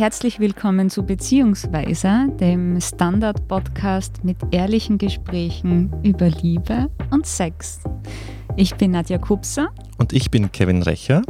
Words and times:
Herzlich 0.00 0.40
willkommen 0.40 0.88
zu 0.88 1.02
Beziehungsweise, 1.02 2.28
dem 2.40 2.80
Standard-Podcast 2.80 4.24
mit 4.24 4.38
ehrlichen 4.50 4.96
Gesprächen 4.96 5.92
über 6.02 6.30
Liebe 6.30 6.88
und 7.10 7.26
Sex. 7.26 7.80
Ich 8.56 8.74
bin 8.76 8.92
Nadja 8.92 9.18
Kupser. 9.18 9.68
Und 9.98 10.14
ich 10.14 10.30
bin 10.30 10.50
Kevin 10.50 10.82
Recher. 10.82 11.20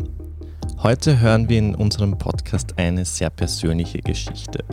Heute 0.84 1.18
hören 1.18 1.48
wir 1.48 1.58
in 1.58 1.74
unserem 1.74 2.16
Podcast 2.16 2.78
eine 2.78 3.04
sehr 3.04 3.30
persönliche 3.30 4.02
Geschichte. 4.02 4.64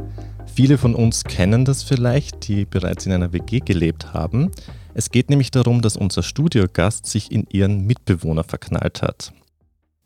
Viele 0.45 0.77
von 0.77 0.93
uns 0.93 1.23
kennen 1.23 1.65
das 1.65 1.81
vielleicht, 1.81 2.47
die 2.47 2.65
bereits 2.65 3.07
in 3.07 3.13
einer 3.13 3.33
WG 3.33 3.61
gelebt 3.61 4.13
haben. 4.13 4.51
Es 4.93 5.09
geht 5.09 5.31
nämlich 5.31 5.49
darum, 5.49 5.81
dass 5.81 5.97
unser 5.97 6.21
Studiogast 6.21 7.07
sich 7.07 7.31
in 7.31 7.47
ihren 7.49 7.87
Mitbewohner 7.87 8.43
verknallt 8.43 9.01
hat. 9.01 9.33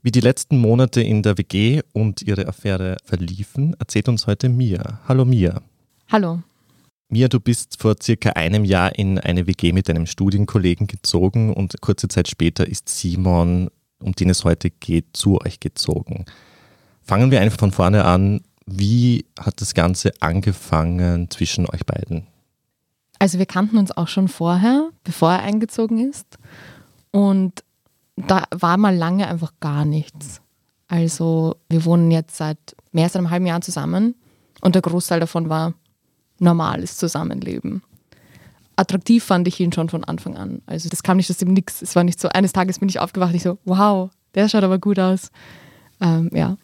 Wie 0.04 0.12
die 0.12 0.20
letzten 0.20 0.58
Monate 0.58 1.00
in 1.02 1.22
der 1.22 1.38
WG 1.38 1.82
und 1.94 2.24
ihre 2.24 2.48
Affäre 2.48 2.98
verliefen, 3.06 3.76
erzählt 3.78 4.10
uns 4.10 4.26
heute 4.26 4.50
Mia. 4.50 5.00
Hallo 5.08 5.26
Mia. 5.26 5.62
Hallo. 6.12 6.42
Mia, 7.10 7.28
du 7.28 7.40
bist 7.40 7.80
vor 7.80 7.94
circa 8.02 8.32
einem 8.32 8.66
Jahr 8.66 8.98
in 8.98 9.20
eine 9.20 9.46
WG 9.46 9.74
mit 9.74 9.90
deinem 9.90 10.08
Studienkollegen 10.08 10.88
gezogen 10.88 11.54
und 11.54 11.80
kurze 11.82 12.08
Zeit 12.08 12.28
später 12.28 12.68
ist 12.68 12.90
Simon, 12.90 13.70
um 14.02 14.14
den 14.14 14.32
es 14.32 14.44
heute 14.44 14.72
geht, 14.72 15.06
zu 15.14 15.40
euch 15.40 15.60
gezogen. 15.60 16.26
Fangen 17.04 17.30
wir 17.30 17.40
einfach 17.40 17.60
von 17.60 17.72
vorne 17.72 18.04
an. 18.04 18.42
Wie 18.66 19.26
hat 19.40 19.62
das 19.62 19.76
Ganze 19.76 20.14
angefangen 20.20 21.30
zwischen 21.30 21.68
euch 21.68 21.86
beiden? 21.86 22.26
Also 23.20 23.38
wir 23.38 23.46
kannten 23.46 23.78
uns 23.78 23.96
auch 23.96 24.08
schon 24.08 24.30
vorher, 24.30 24.90
bevor 25.04 25.32
er 25.34 25.44
eingezogen 25.44 26.10
ist. 26.10 26.40
Und 27.12 27.64
da 28.28 28.44
war 28.52 28.78
mal 28.78 28.96
lange 28.96 29.28
einfach 29.28 29.54
gar 29.60 29.86
nichts. 29.86 30.42
Also 30.88 31.56
wir 31.70 31.86
wohnen 31.86 32.12
jetzt 32.12 32.36
seit 32.36 32.58
mehr 32.92 33.06
als 33.06 33.16
einem 33.16 33.30
halben 33.30 33.46
Jahr 33.46 33.62
zusammen 33.62 34.16
und 34.62 34.76
der 34.76 34.82
Großteil 34.82 35.20
davon 35.20 35.50
war 35.50 35.74
normales 36.40 36.98
Zusammenleben. 36.98 37.84
Attraktiv 38.76 39.24
fand 39.24 39.48
ich 39.48 39.60
ihn 39.60 39.72
schon 39.72 39.90
von 39.90 40.04
Anfang 40.04 40.36
an. 40.36 40.62
Also 40.66 40.90
das 40.90 41.04
kam 41.04 41.18
nicht 41.18 41.30
aus 41.30 41.38
dem 41.38 41.54
Nix. 41.54 41.82
Es 41.82 41.96
war 41.96 42.04
nicht 42.04 42.20
so, 42.20 42.30
eines 42.30 42.52
Tages 42.52 42.80
bin 42.80 42.90
ich 42.90 43.00
aufgewacht 43.00 43.30
und 43.30 43.36
ich 43.36 43.44
so, 43.44 43.58
wow, 43.64 44.10
der 44.34 44.50
schaut 44.50 44.64
aber 44.64 44.80
gut 44.80 45.00
aus. 45.00 45.32
Ähm, 46.00 46.30
ja. 46.34 46.58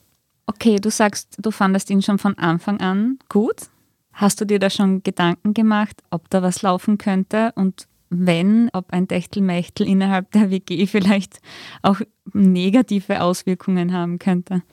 Okay, 0.48 0.78
du 0.78 0.90
sagst, 0.90 1.36
du 1.38 1.52
fandest 1.52 1.90
ihn 1.90 2.02
schon 2.02 2.18
von 2.18 2.38
Anfang 2.38 2.80
an 2.80 3.20
gut. 3.30 3.70
Hast 4.14 4.42
du 4.42 4.46
dir 4.46 4.60
da 4.60 4.70
schon 4.70 5.04
Gedanken 5.04 5.54
gemacht, 5.54 6.02
ob 6.10 6.30
da 6.30 6.42
was 6.42 6.64
laufen 6.64 6.98
könnte 6.98 7.52
und 7.56 7.88
wenn, 8.10 8.70
ob 8.74 8.92
ein 8.92 9.08
Techtelmechtel 9.08 9.88
innerhalb 9.88 10.32
der 10.32 10.50
WG 10.50 10.88
vielleicht 10.88 11.40
auch 11.82 12.00
negative 12.34 13.22
Auswirkungen 13.22 13.94
haben 13.94 14.20
könnte. 14.20 14.64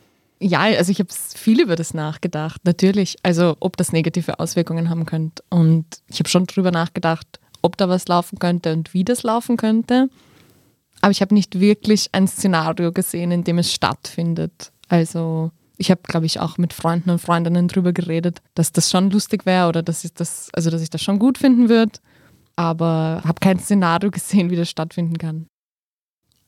Ja, 0.41 0.61
also 0.61 0.91
ich 0.91 0.99
habe 0.99 1.09
viel 1.13 1.61
über 1.61 1.77
das 1.77 1.95
nachgedacht, 1.95 2.65
natürlich. 2.65 3.17
Also 3.23 3.57
ob 3.61 3.77
das 3.77 3.93
negative 3.93 4.41
Auswirkungen 4.41 4.91
haben 4.91 5.07
könnte. 5.07 5.43
Und 5.49 5.87
ich 6.09 6.19
habe 6.19 6.29
schon 6.29 6.47
darüber 6.47 6.71
nachgedacht, 6.71 7.41
ob 7.63 7.77
da 7.77 7.89
was 7.89 8.09
laufen 8.09 8.39
könnte 8.39 8.73
und 8.73 8.93
wie 8.93 9.05
das 9.05 9.23
laufen 9.23 9.57
könnte. 9.57 10.09
Aber 11.01 11.11
ich 11.11 11.21
habe 11.21 11.35
nicht 11.35 11.61
wirklich 11.61 12.11
ein 12.13 12.29
Szenario 12.29 12.93
gesehen, 12.93 13.31
in 13.31 13.45
dem 13.45 13.59
es 13.59 13.73
stattfindet. 13.73 14.73
Also 14.89 15.51
ich 15.77 15.91
habe, 15.91 16.03
glaube 16.03 16.27
ich, 16.27 16.41
auch 16.41 16.59
mit 16.59 16.73
Freunden 16.73 17.11
und 17.11 17.21
Freundinnen 17.21 17.69
darüber 17.69 17.93
geredet, 17.93 18.41
dass 18.55 18.73
das 18.73 18.91
schon 18.91 19.11
lustig 19.11 19.47
wäre 19.47 19.69
oder 19.69 19.83
dass 19.83 20.05
ich 20.05 20.15
das, 20.15 20.51
also 20.53 20.71
dass 20.71 20.83
ich 20.83 20.91
das 20.91 21.03
schon 21.03 21.19
gut 21.19 21.39
finden 21.39 21.69
würde 21.69 21.99
aber 22.57 23.23
habe 23.25 23.41
kein 23.41 23.59
Szenario 23.59 24.11
gesehen, 24.11 24.51
wie 24.51 24.57
das 24.57 24.71
stattfinden 24.71 25.19
kann. 25.19 25.47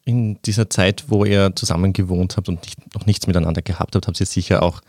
In 0.04 0.40
dieser 0.42 0.70
Zeit, 0.70 1.06
wo 1.08 1.24
ihr 1.24 1.54
zusammen 1.56 1.92
gewohnt 1.92 2.36
habt 2.36 2.48
und 2.48 2.62
nicht, 2.62 2.94
noch 2.94 3.06
nichts 3.06 3.26
miteinander 3.26 3.62
gehabt 3.62 3.96
habt, 3.96 4.06
habt 4.06 4.20
ihr 4.20 4.26
sicher 4.26 4.62
auch 4.62 4.80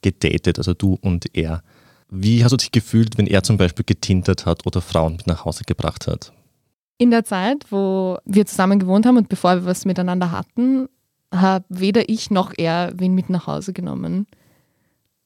gedatet, 0.00 0.58
also 0.58 0.72
du 0.72 0.98
und 1.00 1.26
er. 1.36 1.62
Wie 2.08 2.42
hast 2.42 2.52
du 2.52 2.56
dich 2.56 2.72
gefühlt, 2.72 3.18
wenn 3.18 3.26
er 3.26 3.42
zum 3.42 3.56
Beispiel 3.56 3.84
getintert 3.84 4.46
hat 4.46 4.66
oder 4.66 4.80
Frauen 4.80 5.16
mit 5.16 5.26
nach 5.26 5.44
Hause 5.44 5.64
gebracht 5.64 6.06
hat? 6.06 6.32
In 6.98 7.10
der 7.10 7.24
Zeit, 7.24 7.66
wo 7.70 8.18
wir 8.24 8.46
zusammen 8.46 8.78
gewohnt 8.78 9.06
haben 9.06 9.16
und 9.16 9.28
bevor 9.28 9.56
wir 9.56 9.64
was 9.64 9.84
miteinander 9.84 10.30
hatten, 10.30 10.88
habe 11.32 11.64
weder 11.68 12.08
ich 12.08 12.30
noch 12.30 12.52
er 12.56 12.92
wen 12.96 13.14
mit 13.14 13.30
nach 13.30 13.46
Hause 13.46 13.72
genommen 13.72 14.26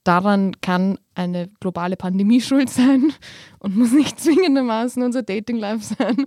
daran 0.06 0.60
kann 0.60 0.98
eine 1.14 1.48
globale 1.60 1.96
Pandemie 1.96 2.40
schuld 2.42 2.70
sein 2.70 3.12
und 3.58 3.76
muss 3.76 3.92
nicht 3.92 4.20
zwingendermaßen 4.20 5.02
unser 5.02 5.22
Dating-Life 5.22 5.94
sein. 5.98 6.26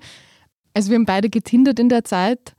Also 0.73 0.89
wir 0.89 0.95
haben 0.95 1.05
beide 1.05 1.29
getindert 1.29 1.79
in 1.79 1.89
der 1.89 2.03
Zeit 2.03 2.53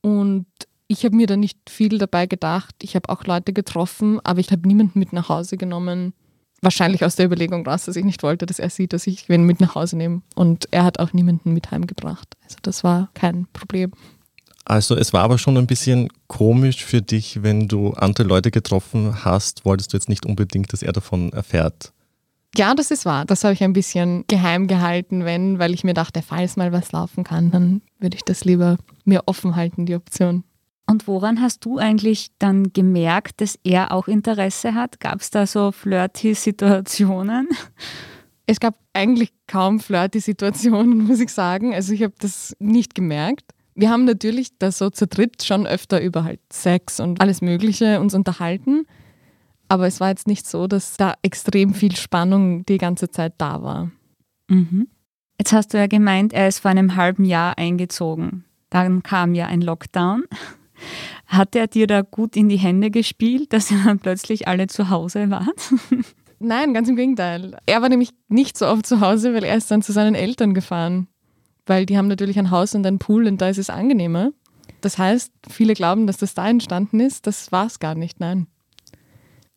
und 0.00 0.46
ich 0.88 1.04
habe 1.04 1.14
mir 1.14 1.26
da 1.26 1.36
nicht 1.36 1.58
viel 1.68 1.98
dabei 1.98 2.26
gedacht. 2.26 2.74
Ich 2.82 2.96
habe 2.96 3.08
auch 3.10 3.24
Leute 3.24 3.52
getroffen, 3.52 4.18
aber 4.24 4.40
ich 4.40 4.50
habe 4.50 4.66
niemanden 4.66 4.98
mit 4.98 5.12
nach 5.12 5.28
Hause 5.28 5.56
genommen. 5.56 6.14
Wahrscheinlich 6.62 7.04
aus 7.04 7.16
der 7.16 7.26
Überlegung 7.26 7.64
raus, 7.66 7.84
dass 7.84 7.96
ich 7.96 8.04
nicht 8.04 8.22
wollte, 8.22 8.44
dass 8.44 8.58
er 8.58 8.70
sieht, 8.70 8.92
dass 8.92 9.06
ich 9.06 9.28
wen 9.28 9.44
mit 9.44 9.60
nach 9.60 9.76
Hause 9.76 9.96
nehme. 9.96 10.22
Und 10.34 10.66
er 10.72 10.84
hat 10.84 10.98
auch 10.98 11.12
niemanden 11.12 11.52
mit 11.52 11.70
heimgebracht. 11.70 12.34
Also 12.42 12.56
das 12.62 12.82
war 12.82 13.10
kein 13.14 13.46
Problem. 13.52 13.92
Also 14.64 14.96
es 14.96 15.12
war 15.12 15.22
aber 15.22 15.38
schon 15.38 15.56
ein 15.56 15.66
bisschen 15.66 16.08
komisch 16.26 16.84
für 16.84 17.02
dich, 17.02 17.42
wenn 17.42 17.66
du 17.66 17.92
andere 17.92 18.26
Leute 18.26 18.50
getroffen 18.50 19.24
hast, 19.24 19.64
wolltest 19.64 19.92
du 19.92 19.96
jetzt 19.96 20.08
nicht 20.08 20.26
unbedingt, 20.26 20.72
dass 20.72 20.82
er 20.82 20.92
davon 20.92 21.32
erfährt. 21.32 21.92
Ja, 22.56 22.74
das 22.74 22.90
ist 22.90 23.04
wahr. 23.04 23.24
Das 23.24 23.44
habe 23.44 23.54
ich 23.54 23.62
ein 23.62 23.72
bisschen 23.72 24.24
geheim 24.26 24.66
gehalten, 24.66 25.24
wenn, 25.24 25.58
weil 25.58 25.72
ich 25.72 25.84
mir 25.84 25.94
dachte, 25.94 26.20
falls 26.22 26.56
mal 26.56 26.72
was 26.72 26.92
laufen 26.92 27.24
kann, 27.24 27.50
dann 27.50 27.82
würde 28.00 28.16
ich 28.16 28.24
das 28.24 28.44
lieber 28.44 28.76
mir 29.04 29.22
offen 29.26 29.56
halten, 29.56 29.86
die 29.86 29.94
Option. 29.94 30.44
Und 30.86 31.06
woran 31.06 31.40
hast 31.40 31.64
du 31.64 31.78
eigentlich 31.78 32.28
dann 32.40 32.72
gemerkt, 32.72 33.40
dass 33.40 33.56
er 33.62 33.92
auch 33.92 34.08
Interesse 34.08 34.74
hat? 34.74 34.98
Gab 34.98 35.20
es 35.20 35.30
da 35.30 35.46
so 35.46 35.70
flirty-Situationen? 35.70 37.48
Es 38.46 38.58
gab 38.58 38.74
eigentlich 38.92 39.32
kaum 39.46 39.78
flirty-Situationen, 39.78 40.98
muss 41.06 41.20
ich 41.20 41.32
sagen. 41.32 41.72
Also 41.72 41.92
ich 41.92 42.02
habe 42.02 42.14
das 42.18 42.56
nicht 42.58 42.96
gemerkt 42.96 43.44
wir 43.80 43.90
haben 43.90 44.04
natürlich 44.04 44.58
da 44.58 44.70
so 44.70 44.90
zu 44.90 45.06
dritt 45.06 45.42
schon 45.42 45.66
öfter 45.66 46.02
über 46.02 46.24
halt 46.24 46.40
Sex 46.52 47.00
und 47.00 47.20
alles 47.20 47.40
Mögliche 47.40 48.00
uns 48.00 48.14
unterhalten. 48.14 48.86
Aber 49.68 49.86
es 49.86 50.00
war 50.00 50.08
jetzt 50.10 50.26
nicht 50.26 50.46
so, 50.46 50.66
dass 50.66 50.96
da 50.96 51.14
extrem 51.22 51.74
viel 51.74 51.96
Spannung 51.96 52.66
die 52.66 52.78
ganze 52.78 53.10
Zeit 53.10 53.34
da 53.38 53.62
war. 53.62 53.90
Mhm. 54.48 54.88
Jetzt 55.38 55.52
hast 55.52 55.72
du 55.72 55.78
ja 55.78 55.86
gemeint, 55.86 56.32
er 56.32 56.48
ist 56.48 56.58
vor 56.58 56.70
einem 56.70 56.96
halben 56.96 57.24
Jahr 57.24 57.56
eingezogen. 57.56 58.44
Dann 58.68 59.02
kam 59.02 59.34
ja 59.34 59.46
ein 59.46 59.62
Lockdown. 59.62 60.24
Hat 61.26 61.54
er 61.54 61.66
dir 61.66 61.86
da 61.86 62.02
gut 62.02 62.36
in 62.36 62.48
die 62.48 62.58
Hände 62.58 62.90
gespielt, 62.90 63.52
dass 63.52 63.70
ihr 63.70 63.78
dann 63.84 63.98
plötzlich 63.98 64.48
alle 64.48 64.66
zu 64.66 64.90
Hause 64.90 65.30
wart? 65.30 65.72
Nein, 66.38 66.74
ganz 66.74 66.88
im 66.88 66.96
Gegenteil. 66.96 67.56
Er 67.66 67.80
war 67.82 67.88
nämlich 67.88 68.10
nicht 68.28 68.58
so 68.58 68.66
oft 68.66 68.86
zu 68.86 69.00
Hause, 69.00 69.34
weil 69.34 69.44
er 69.44 69.56
ist 69.56 69.70
dann 69.70 69.82
zu 69.82 69.92
seinen 69.92 70.14
Eltern 70.14 70.54
gefahren 70.54 71.06
weil 71.70 71.86
die 71.86 71.96
haben 71.96 72.08
natürlich 72.08 72.36
ein 72.36 72.50
Haus 72.50 72.74
und 72.74 72.84
einen 72.84 72.98
Pool 72.98 73.28
und 73.28 73.40
da 73.40 73.48
ist 73.48 73.56
es 73.56 73.70
angenehmer. 73.70 74.32
Das 74.80 74.98
heißt, 74.98 75.32
viele 75.48 75.74
glauben, 75.74 76.08
dass 76.08 76.16
das 76.16 76.34
da 76.34 76.48
entstanden 76.48 76.98
ist. 76.98 77.28
Das 77.28 77.52
war 77.52 77.66
es 77.66 77.78
gar 77.78 77.94
nicht, 77.94 78.18
nein. 78.18 78.48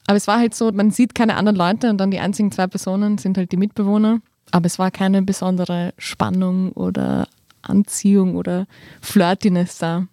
Aber 0.05 0.17
es 0.17 0.27
war 0.27 0.37
halt 0.37 0.53
so, 0.53 0.71
man 0.71 0.91
sieht 0.91 1.15
keine 1.15 1.35
anderen 1.35 1.55
Leute 1.55 1.89
und 1.89 1.97
dann 1.97 2.11
die 2.11 2.19
einzigen 2.19 2.51
zwei 2.51 2.67
Personen 2.67 3.17
sind 3.17 3.35
halt 3.35 3.51
die 3.51 3.57
Mitbewohner. 3.57 4.19
Aber 4.51 4.67
es 4.67 4.77
war 4.77 4.91
keine 4.91 5.23
besondere 5.23 5.95
Spannung 5.97 6.73
oder 6.73 7.27
Anziehung 7.63 8.35
oder 8.35 8.67
Flirtiness 9.01 9.79
da. 9.79 10.07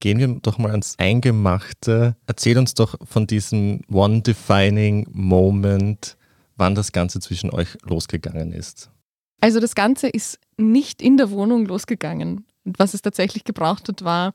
Gehen 0.00 0.18
wir 0.18 0.28
doch 0.42 0.58
mal 0.58 0.72
ans 0.72 0.96
Eingemachte. 0.98 2.14
Erzähl 2.26 2.58
uns 2.58 2.74
doch 2.74 2.96
von 3.04 3.26
diesem 3.26 3.80
One-Defining 3.90 5.06
Moment, 5.12 6.18
wann 6.56 6.74
das 6.74 6.92
Ganze 6.92 7.20
zwischen 7.20 7.48
euch 7.48 7.78
losgegangen 7.84 8.52
ist. 8.52 8.90
Also 9.42 9.58
das 9.58 9.74
Ganze 9.74 10.08
ist 10.08 10.38
nicht 10.56 11.02
in 11.02 11.16
der 11.16 11.32
Wohnung 11.32 11.66
losgegangen. 11.66 12.46
Und 12.64 12.78
was 12.78 12.94
es 12.94 13.02
tatsächlich 13.02 13.42
gebraucht 13.42 13.88
hat, 13.88 14.04
war 14.04 14.34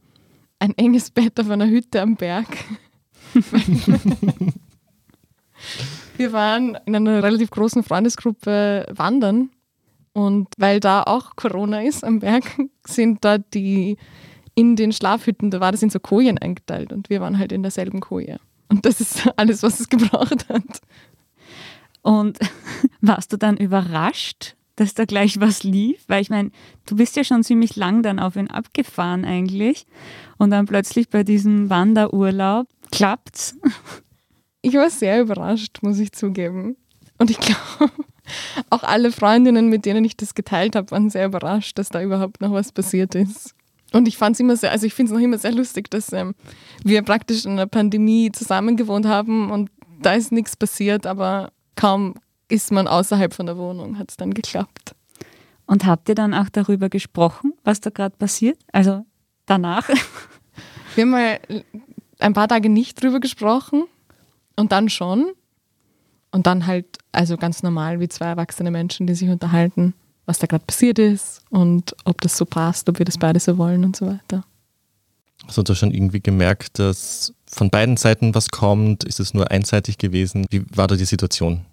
ein 0.59 0.77
enges 0.77 1.11
Bett 1.11 1.39
auf 1.39 1.49
einer 1.49 1.67
Hütte 1.67 2.01
am 2.01 2.17
Berg. 2.17 2.47
Wir 6.17 6.33
waren 6.33 6.77
in 6.85 6.93
einer 6.93 7.23
relativ 7.23 7.51
großen 7.51 7.83
Freundesgruppe 7.83 8.85
wandern 8.93 9.49
und 10.11 10.49
weil 10.57 10.81
da 10.81 11.03
auch 11.03 11.37
Corona 11.37 11.83
ist 11.83 12.03
am 12.03 12.19
Berg, 12.19 12.43
sind 12.85 13.23
dort 13.23 13.53
die 13.53 13.95
in 14.55 14.75
den 14.75 14.91
Schlafhütten, 14.91 15.51
da 15.51 15.61
war 15.61 15.71
das 15.71 15.83
in 15.83 15.89
so 15.89 16.01
Kojen 16.01 16.37
eingeteilt 16.37 16.91
und 16.91 17.09
wir 17.09 17.21
waren 17.21 17.37
halt 17.37 17.53
in 17.53 17.61
derselben 17.61 18.01
Koje. 18.01 18.39
Und 18.67 18.85
das 18.85 18.99
ist 18.99 19.29
alles, 19.37 19.63
was 19.63 19.79
es 19.79 19.87
gebraucht 19.87 20.49
hat. 20.49 20.81
Und 22.01 22.39
warst 23.01 23.31
du 23.31 23.37
dann 23.37 23.55
überrascht, 23.55 24.56
dass 24.77 24.93
da 24.93 25.05
gleich 25.05 25.39
was 25.39 25.63
lief, 25.63 26.03
weil 26.07 26.21
ich 26.21 26.29
meine, 26.29 26.51
du 26.85 26.95
bist 26.95 27.15
ja 27.17 27.23
schon 27.23 27.43
ziemlich 27.43 27.75
lang 27.75 28.03
dann 28.03 28.19
auf 28.19 28.35
ihn 28.35 28.47
abgefahren 28.47 29.25
eigentlich 29.25 29.85
und 30.37 30.51
dann 30.51 30.65
plötzlich 30.65 31.09
bei 31.09 31.23
diesem 31.23 31.69
Wanderurlaub 31.69 32.67
klappt's. 32.91 33.57
Ich 34.61 34.73
war 34.73 34.89
sehr 34.89 35.21
überrascht, 35.21 35.79
muss 35.81 35.99
ich 35.99 36.11
zugeben. 36.11 36.77
Und 37.17 37.29
ich 37.29 37.39
glaube, 37.39 37.91
auch 38.69 38.83
alle 38.83 39.11
Freundinnen, 39.11 39.69
mit 39.69 39.85
denen 39.85 40.05
ich 40.05 40.15
das 40.15 40.35
geteilt 40.35 40.75
habe, 40.75 40.91
waren 40.91 41.09
sehr 41.09 41.25
überrascht, 41.25 41.77
dass 41.77 41.89
da 41.89 42.01
überhaupt 42.01 42.41
noch 42.41 42.53
was 42.53 42.71
passiert 42.71 43.15
ist. 43.15 43.55
Und 43.93 44.07
ich 44.07 44.17
fand 44.17 44.35
es 44.35 44.39
immer 44.39 44.57
sehr, 44.57 44.71
also 44.71 44.85
ich 44.85 44.93
finde 44.93 45.11
es 45.11 45.17
noch 45.17 45.23
immer 45.23 45.37
sehr 45.37 45.53
lustig, 45.53 45.89
dass 45.89 46.11
ähm, 46.11 46.35
wir 46.83 47.01
praktisch 47.01 47.45
in 47.45 47.53
einer 47.53 47.67
Pandemie 47.67 48.31
zusammen 48.31 48.77
gewohnt 48.77 49.05
haben 49.05 49.49
und 49.49 49.71
da 50.01 50.13
ist 50.13 50.31
nichts 50.31 50.55
passiert, 50.55 51.05
aber 51.05 51.51
kaum 51.75 52.15
ist 52.47 52.71
man 52.71 52.87
außerhalb 52.87 53.33
von 53.33 53.45
der 53.45 53.57
Wohnung, 53.57 53.97
hat 53.97 54.11
es 54.11 54.17
dann 54.17 54.33
geklappt. 54.33 54.95
Und 55.65 55.85
habt 55.85 56.07
ihr 56.07 56.15
dann 56.15 56.33
auch 56.33 56.49
darüber 56.49 56.89
gesprochen, 56.89 57.53
was 57.63 57.81
da 57.81 57.89
gerade 57.89 58.15
passiert? 58.15 58.57
Also 58.71 59.05
danach? 59.45 59.89
Wir 60.95 61.03
haben 61.03 61.11
mal 61.11 61.39
ein 62.19 62.33
paar 62.33 62.47
Tage 62.47 62.69
nicht 62.69 63.01
drüber 63.01 63.19
gesprochen 63.19 63.83
und 64.55 64.71
dann 64.71 64.89
schon. 64.89 65.33
Und 66.31 66.45
dann 66.45 66.67
halt, 66.67 66.97
also 67.11 67.37
ganz 67.37 67.63
normal 67.63 67.99
wie 67.99 68.09
zwei 68.09 68.25
erwachsene 68.27 68.71
Menschen, 68.71 69.07
die 69.07 69.15
sich 69.15 69.29
unterhalten, 69.29 69.93
was 70.25 70.39
da 70.39 70.47
gerade 70.47 70.65
passiert 70.65 70.99
ist 70.99 71.41
und 71.49 71.95
ob 72.03 72.21
das 72.21 72.37
so 72.37 72.45
passt, 72.45 72.89
ob 72.89 72.99
wir 72.99 73.05
das 73.05 73.17
beide 73.17 73.39
so 73.39 73.57
wollen 73.57 73.85
und 73.85 73.95
so 73.95 74.07
weiter. 74.07 74.43
Hast 75.45 75.57
du 75.57 75.63
da 75.63 75.75
schon 75.75 75.91
irgendwie 75.91 76.19
gemerkt, 76.19 76.79
dass 76.79 77.33
von 77.49 77.69
beiden 77.69 77.95
Seiten 77.95 78.35
was 78.35 78.49
kommt? 78.49 79.03
Ist 79.03 79.19
es 79.19 79.33
nur 79.33 79.51
einseitig 79.51 79.97
gewesen? 79.97 80.45
Wie 80.49 80.65
war 80.75 80.87
da 80.87 80.95
die 80.95 81.05
Situation? 81.05 81.65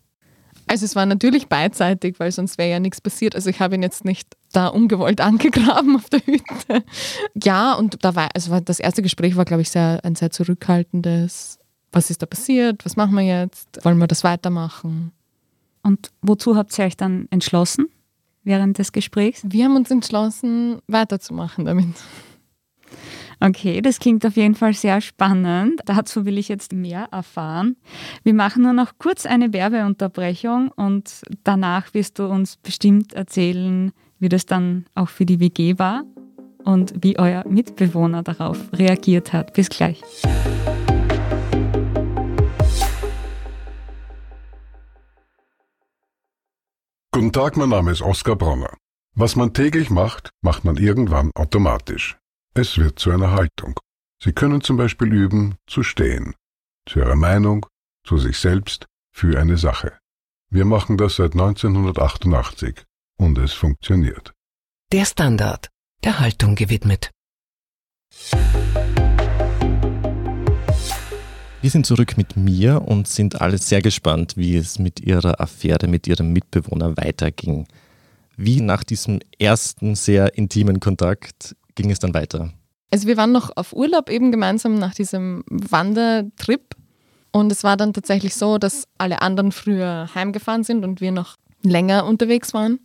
Also 0.75 0.87
es 0.87 0.97
war 0.97 1.07
natürlich 1.07 1.47
beidseitig, 1.47 2.19
weil 2.19 2.33
sonst 2.33 2.59
wäre 2.59 2.69
ja 2.69 2.81
nichts 2.81 3.01
passiert. 3.01 3.37
Also 3.37 3.49
ich 3.49 3.61
habe 3.61 3.77
ihn 3.77 3.83
jetzt 3.85 4.05
nicht 4.05 4.37
da 4.51 4.67
ungewollt 4.67 5.21
angegraben 5.21 5.95
auf 5.95 6.11
der 6.11 6.19
Hütte. 6.27 6.83
Ja, 7.41 7.75
und 7.75 8.05
da 8.05 8.17
war, 8.17 8.31
also 8.35 8.59
das 8.59 8.81
erste 8.81 9.01
Gespräch 9.01 9.37
war, 9.37 9.45
glaube 9.45 9.63
ich, 9.63 9.71
sehr, 9.71 10.01
ein 10.03 10.17
sehr 10.17 10.33
zurückhaltendes. 10.33 11.61
Was 11.93 12.11
ist 12.11 12.23
da 12.23 12.27
passiert? 12.27 12.85
Was 12.85 12.97
machen 12.97 13.15
wir 13.15 13.23
jetzt? 13.23 13.85
Wollen 13.85 13.99
wir 13.99 14.09
das 14.09 14.25
weitermachen? 14.25 15.13
Und 15.85 16.11
wozu 16.23 16.57
habt 16.57 16.77
ihr 16.77 16.87
euch 16.87 16.97
dann 16.97 17.29
entschlossen 17.31 17.87
während 18.43 18.79
des 18.79 18.91
Gesprächs? 18.91 19.43
Wir 19.45 19.67
haben 19.67 19.77
uns 19.77 19.93
entschlossen, 19.93 20.81
weiterzumachen 20.89 21.67
damit. 21.67 21.95
Okay, 23.41 23.81
das 23.81 23.99
klingt 23.99 24.25
auf 24.27 24.37
jeden 24.37 24.55
Fall 24.55 24.75
sehr 24.75 25.01
spannend. 25.01 25.81
Dazu 25.87 26.25
will 26.25 26.39
ich 26.39 26.49
jetzt 26.49 26.73
mehr 26.73 27.09
erfahren. 27.11 27.77
Wir 28.23 28.35
machen 28.35 28.63
nur 28.63 28.73
noch 28.73 28.93
kurz 28.99 29.27
eine 29.27 29.53
Werbeunterbrechung 29.53 30.69
und 30.69 31.23
danach 31.45 31.95
wirst 31.95 32.19
du 32.19 32.27
uns 32.27 32.57
bestimmt 32.57 33.13
erzählen, 33.13 33.93
wie 34.19 34.29
das 34.29 34.47
dann 34.47 34.87
auch 34.95 35.09
für 35.09 35.27
die 35.27 35.41
WG 35.41 35.79
war 35.79 36.05
und 36.65 36.95
wie 37.03 37.19
euer 37.19 37.45
Mitbewohner 37.47 38.23
darauf 38.23 38.59
reagiert 38.73 39.33
hat. 39.33 39.53
Bis 39.53 39.69
gleich. 39.69 40.03
Guten 47.13 47.33
Tag, 47.33 47.57
mein 47.57 47.69
Name 47.69 47.93
ist 47.93 48.03
Oskar 48.03 48.35
Bronner. 48.35 48.77
Was 49.15 49.37
man 49.37 49.53
täglich 49.53 49.89
macht, 49.89 50.31
macht 50.43 50.65
man 50.65 50.77
irgendwann 50.77 51.31
automatisch. 51.37 52.17
Es 52.57 52.79
wird 52.79 53.01
zu 53.01 53.11
einer 53.11 53.33
Haltung. 53.33 53.81
Sie 54.23 54.33
können 54.33 54.61
zum 54.61 54.77
Beispiel 54.77 55.13
üben, 55.13 55.57
zu 55.67 55.83
stehen. 55.83 56.35
Zu 56.89 57.01
Ihrer 57.01 57.17
Meinung, 57.17 57.67
zu 58.07 58.17
sich 58.17 58.39
selbst, 58.39 58.87
für 59.13 59.41
eine 59.41 59.57
Sache. 59.57 59.99
Wir 60.51 60.65
machen 60.65 60.97
das 60.97 61.17
seit 61.17 61.33
1988 61.33 62.85
und 63.19 63.39
es 63.39 63.55
funktioniert. 63.55 64.33
Der 64.93 65.05
Standard, 65.05 65.69
der 66.05 66.21
Haltung 66.21 66.55
gewidmet. 66.55 67.11
Wir 71.61 71.71
sind 71.71 71.87
zurück 71.87 72.17
mit 72.17 72.37
mir 72.37 72.83
und 72.83 73.09
sind 73.09 73.41
alle 73.41 73.59
sehr 73.59 73.83
gespannt, 73.83 74.37
wie 74.37 74.57
es 74.57 74.79
mit 74.79 75.01
ihrer 75.01 75.41
Affäre 75.41 75.89
mit 75.89 76.07
ihrem 76.07 76.33
Mitbewohner 76.33 76.97
weiterging. 76.97 77.67
Wie 78.37 78.61
nach 78.61 78.85
diesem 78.85 79.19
ersten 79.41 79.97
sehr 79.97 80.39
intimen 80.39 80.79
Kontakt 80.79 81.57
ging 81.75 81.91
es 81.91 81.99
dann 81.99 82.15
weiter? 82.15 82.53
Also 82.91 83.09
wir 83.09 83.17
waren 83.17 83.33
noch 83.33 83.57
auf 83.57 83.73
Urlaub 83.73 84.11
eben 84.11 84.31
gemeinsam 84.31 84.79
nach 84.79 84.95
diesem 84.95 85.45
Wandertrip 85.49 86.77
und 87.33 87.51
es 87.51 87.65
war 87.65 87.77
dann 87.77 87.93
tatsächlich 87.93 88.35
so, 88.35 88.59
dass 88.59 88.87
alle 88.99 89.21
anderen 89.23 89.51
früher 89.51 90.09
heimgefahren 90.15 90.63
sind 90.63 90.85
und 90.85 91.01
wir 91.01 91.11
noch 91.11 91.37
länger 91.63 92.07
unterwegs 92.07 92.55
waren 92.55 92.79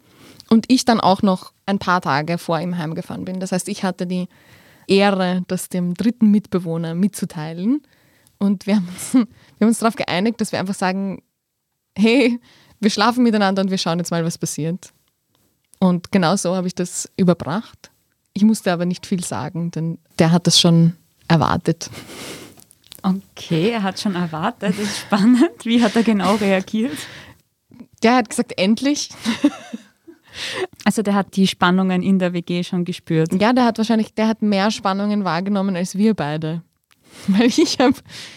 und 0.50 0.66
ich 0.72 0.86
dann 0.86 1.00
auch 1.00 1.22
noch 1.22 1.54
ein 1.66 1.80
paar 1.80 2.02
Tage 2.02 2.38
vor 2.38 2.60
ihm 2.60 2.78
heimgefahren 2.78 3.26
bin. 3.26 3.40
Das 3.40 3.52
heißt, 3.52 3.70
ich 3.70 3.84
hatte 3.84 4.08
die 4.08 4.28
Ehre, 4.88 5.44
das 5.48 5.70
dem 5.70 5.94
dritten 5.94 6.32
Mitbewohner 6.32 6.96
mitzuteilen 6.96 7.84
und 8.40 8.66
wir 8.66 8.78
haben 8.78 8.88
uns, 8.88 9.14
wir 9.14 9.22
haben 9.62 9.68
uns 9.68 9.80
darauf 9.80 9.96
geeinigt, 9.96 10.42
dass 10.42 10.52
wir 10.52 10.60
einfach 10.60 10.74
sagen, 10.74 11.22
hey, 11.96 12.40
wir 12.80 12.90
schlafen 12.90 13.24
miteinander 13.24 13.62
und 13.62 13.70
wir 13.70 13.78
schauen 13.78 14.00
jetzt 14.00 14.12
mal, 14.12 14.26
was 14.26 14.38
passiert. 14.38 14.92
Und 15.80 16.12
genau 16.12 16.36
so 16.36 16.56
habe 16.56 16.68
ich 16.68 16.76
das 16.76 17.12
überbracht. 17.18 17.92
Ich 18.40 18.46
musste 18.46 18.72
aber 18.72 18.86
nicht 18.86 19.06
viel 19.06 19.22
sagen, 19.22 19.70
denn 19.72 19.98
der 20.18 20.32
hat 20.32 20.48
das 20.48 20.58
schon 20.58 20.94
erwartet. 21.28 21.90
Okay, 23.04 23.72
er 23.72 23.84
hat 23.84 24.00
schon 24.00 24.16
erwartet. 24.16 24.70
Das 24.70 24.80
ist 24.80 25.00
spannend. 25.00 25.66
Wie 25.66 25.84
hat 25.84 25.94
er 25.98 26.04
genau 26.04 26.36
reagiert? 26.36 26.98
Der 28.02 28.16
hat 28.16 28.30
gesagt, 28.30 28.54
endlich. 28.56 29.10
Also 30.86 31.02
der 31.02 31.16
hat 31.16 31.36
die 31.36 31.48
Spannungen 31.48 32.02
in 32.02 32.18
der 32.18 32.32
WG 32.32 32.64
schon 32.64 32.86
gespürt. 32.86 33.34
Ja, 33.42 33.52
der 33.52 33.66
hat 33.66 33.78
wahrscheinlich, 33.78 34.14
der 34.14 34.30
hat 34.30 34.42
mehr 34.42 34.72
Spannungen 34.72 35.26
wahrgenommen 35.26 35.76
als 35.76 35.98
wir 35.98 36.14
beide. 36.14 36.62
Weil 37.28 37.48
ich 37.48 37.78
habe 37.80 37.96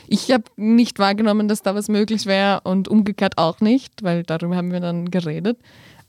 ich 0.09 0.33
hab 0.33 0.51
nicht 0.57 0.99
wahrgenommen, 0.99 1.47
dass 1.47 1.63
da 1.63 1.77
was 1.77 1.89
möglich 1.89 2.27
wäre 2.27 2.63
und 2.63 2.89
umgekehrt 2.89 3.39
auch 3.39 3.61
nicht, 3.61 4.03
weil 4.03 4.25
darüber 4.25 4.57
haben 4.57 4.73
wir 4.73 4.81
dann 4.81 5.13
geredet. 5.13 5.59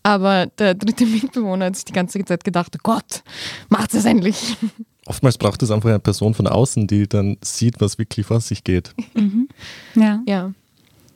Aber 0.04 0.48
der 0.58 0.76
dritte 0.76 1.06
Mitbewohner 1.06 1.66
hat 1.66 1.76
sich 1.78 1.86
die 1.86 1.94
ganze 1.94 2.24
Zeit 2.26 2.44
gedacht, 2.44 2.76
oh 2.76 2.80
Gott, 2.84 3.24
macht 3.70 3.94
es 3.94 4.04
endlich. 4.04 4.58
Oftmals 5.06 5.38
braucht 5.38 5.64
es 5.64 5.72
einfach 5.72 5.90
eine 5.90 6.00
Person 6.00 6.34
von 6.34 6.48
außen, 6.48 6.88
die 6.88 7.08
dann 7.08 7.38
sieht, 7.42 7.82
was 7.82 7.98
wirklich 7.98 8.26
vor 8.26 8.42
sich 8.42 8.64
geht. 8.64 8.94
Mhm. 9.16 9.48
Ja. 9.96 10.22
Ja. 10.28 10.54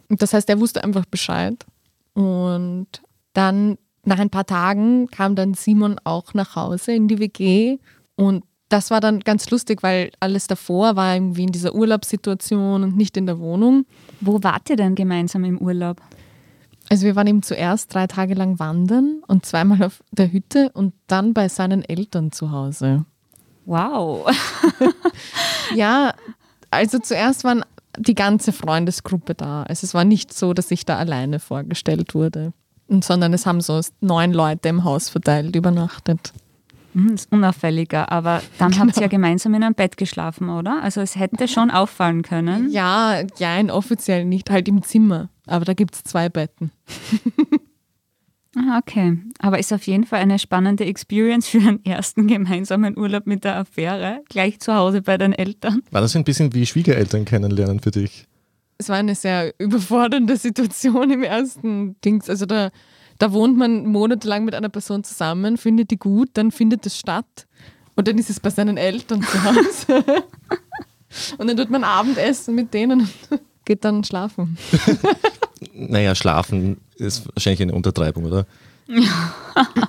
Und 0.10 0.22
das 0.22 0.34
heißt, 0.34 0.50
er 0.50 0.60
wusste 0.60 0.84
einfach 0.84 1.06
Bescheid. 1.06 1.66
Und 2.14 2.88
dann, 3.34 3.78
nach 4.04 4.20
ein 4.20 4.30
paar 4.30 4.46
Tagen, 4.46 5.08
kam 5.08 5.36
dann 5.36 5.54
Simon 5.54 6.00
auch 6.04 6.34
nach 6.34 6.56
Hause 6.56 6.94
in 6.94 7.08
die 7.08 7.20
WG. 7.20 7.78
Und 8.16 8.44
das 8.70 8.90
war 8.92 9.00
dann 9.00 9.20
ganz 9.22 9.50
lustig, 9.50 9.84
weil 9.84 10.12
alles 10.20 10.48
davor 10.48 10.96
war 10.96 11.14
irgendwie 11.14 11.44
in 11.44 11.52
dieser 11.52 11.74
Urlaubssituation 11.74 12.84
und 12.84 12.98
nicht 12.98 13.16
in 13.16 13.26
der 13.26 13.40
Wohnung. 13.40 13.86
Wo 14.20 14.44
wart 14.44 14.70
ihr 14.70 14.76
denn 14.76 14.96
gemeinsam 14.96 15.46
im 15.46 15.58
Urlaub? 15.60 16.02
Also 16.90 17.06
wir 17.06 17.16
waren 17.16 17.28
eben 17.28 17.44
zuerst 17.44 17.94
drei 17.94 18.08
Tage 18.08 18.34
lang 18.34 18.60
wandern 18.60 19.22
und 19.28 19.46
zweimal 19.46 19.84
auf 19.84 20.02
der 20.12 20.32
Hütte 20.32 20.72
und 20.74 20.94
dann 21.08 21.34
bei 21.34 21.50
seinen 21.50 21.84
Eltern 21.84 22.32
zu 22.32 22.52
Hause. 22.52 23.06
Wow. 23.66 24.30
Ja, 25.76 26.14
also 26.72 27.00
zuerst 27.00 27.44
waren 27.44 27.64
die 27.98 28.16
ganze 28.16 28.54
Freundesgruppe 28.54 29.36
da. 29.36 29.64
Also 29.64 29.86
es 29.86 29.94
war 29.94 30.06
nicht 30.06 30.34
so, 30.34 30.54
dass 30.54 30.72
ich 30.72 30.86
da 30.86 30.98
alleine 30.98 31.40
vorgestellt 31.40 32.14
wurde, 32.16 32.54
Und 32.88 33.04
sondern 33.04 33.34
es 33.34 33.46
haben 33.46 33.60
so 33.60 33.82
neun 34.00 34.32
Leute 34.32 34.70
im 34.70 34.84
Haus 34.84 35.10
verteilt 35.10 35.56
übernachtet. 35.56 36.32
Hm, 36.94 37.16
ist 37.16 37.32
unauffälliger, 37.32 38.12
aber 38.12 38.42
dann 38.60 38.72
Genau. 38.72 38.86
habt 38.86 38.96
ihr 38.98 39.02
ja 39.04 39.08
gemeinsam 39.10 39.54
in 39.56 39.64
einem 39.64 39.76
Bett 39.76 39.98
geschlafen, 39.98 40.50
oder? 40.50 40.82
Also 40.82 41.02
es 41.02 41.16
hätte 41.18 41.48
schon 41.50 41.70
auffallen 41.70 42.22
können. 42.22 42.70
Ja, 42.72 43.22
ja, 43.38 43.62
offiziell 43.74 44.24
nicht, 44.26 44.50
halt 44.50 44.68
im 44.70 44.84
Zimmer. 44.84 45.30
Aber 45.48 45.66
da 45.66 45.74
gibt 45.74 45.96
es 45.96 46.04
zwei 46.04 46.30
Betten. 46.30 46.72
Ah, 48.58 48.80
okay. 48.80 49.18
Aber 49.40 49.60
ist 49.60 49.72
auf 49.72 49.86
jeden 49.86 50.06
Fall 50.06 50.20
eine 50.20 50.40
spannende 50.40 50.86
Experience 50.86 51.48
für 51.48 51.60
einen 51.60 51.86
ersten 51.86 52.28
gemeinsamen 52.28 52.98
Urlaub 52.98 53.28
mit 53.28 53.44
der 53.44 53.58
Affäre. 53.58 54.22
Gleich 54.30 54.60
zu 54.60 54.74
Hause 54.74 55.02
bei 55.02 55.18
den 55.18 55.34
Eltern. 55.34 55.84
War 55.92 56.02
das 56.02 56.16
ein 56.16 56.24
bisschen 56.24 56.54
wie 56.54 56.66
Schwiegereltern 56.66 57.26
kennenlernen 57.26 57.80
für 57.80 57.92
dich? 57.92 58.26
Es 58.80 58.90
war 58.90 58.96
eine 58.96 59.16
sehr 59.16 59.54
überfordernde 59.60 60.38
Situation 60.38 61.12
im 61.12 61.24
ersten 61.24 62.00
Dings. 62.02 62.30
Also 62.30 62.46
da, 62.46 62.72
da 63.20 63.32
wohnt 63.32 63.58
man 63.58 63.86
monatelang 63.86 64.46
mit 64.46 64.56
einer 64.56 64.70
Person 64.70 65.04
zusammen, 65.04 65.58
findet 65.58 65.92
die 65.92 65.98
gut, 65.98 66.30
dann 66.34 66.52
findet 66.52 66.86
es 66.86 66.98
statt. 66.98 67.48
Und 67.96 68.08
dann 68.08 68.18
ist 68.18 68.30
es 68.30 68.40
bei 68.40 68.50
seinen 68.50 68.78
Eltern 68.78 69.22
zu 69.24 69.44
Hause. 69.44 70.04
Und 71.38 71.48
dann 71.48 71.58
tut 71.58 71.70
man 71.70 71.84
Abendessen 71.84 72.54
mit 72.54 72.74
denen 72.74 73.10
geht 73.68 73.86
dann 73.86 74.04
schlafen. 74.04 74.58
Naja, 75.74 76.14
schlafen 76.14 76.82
ist 76.98 77.28
wahrscheinlich 77.34 77.64
eine 77.64 77.74
Untertreibung, 77.74 78.26
oder? 78.26 78.46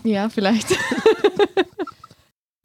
Ja, 0.03 0.31
vielleicht. 0.31 0.75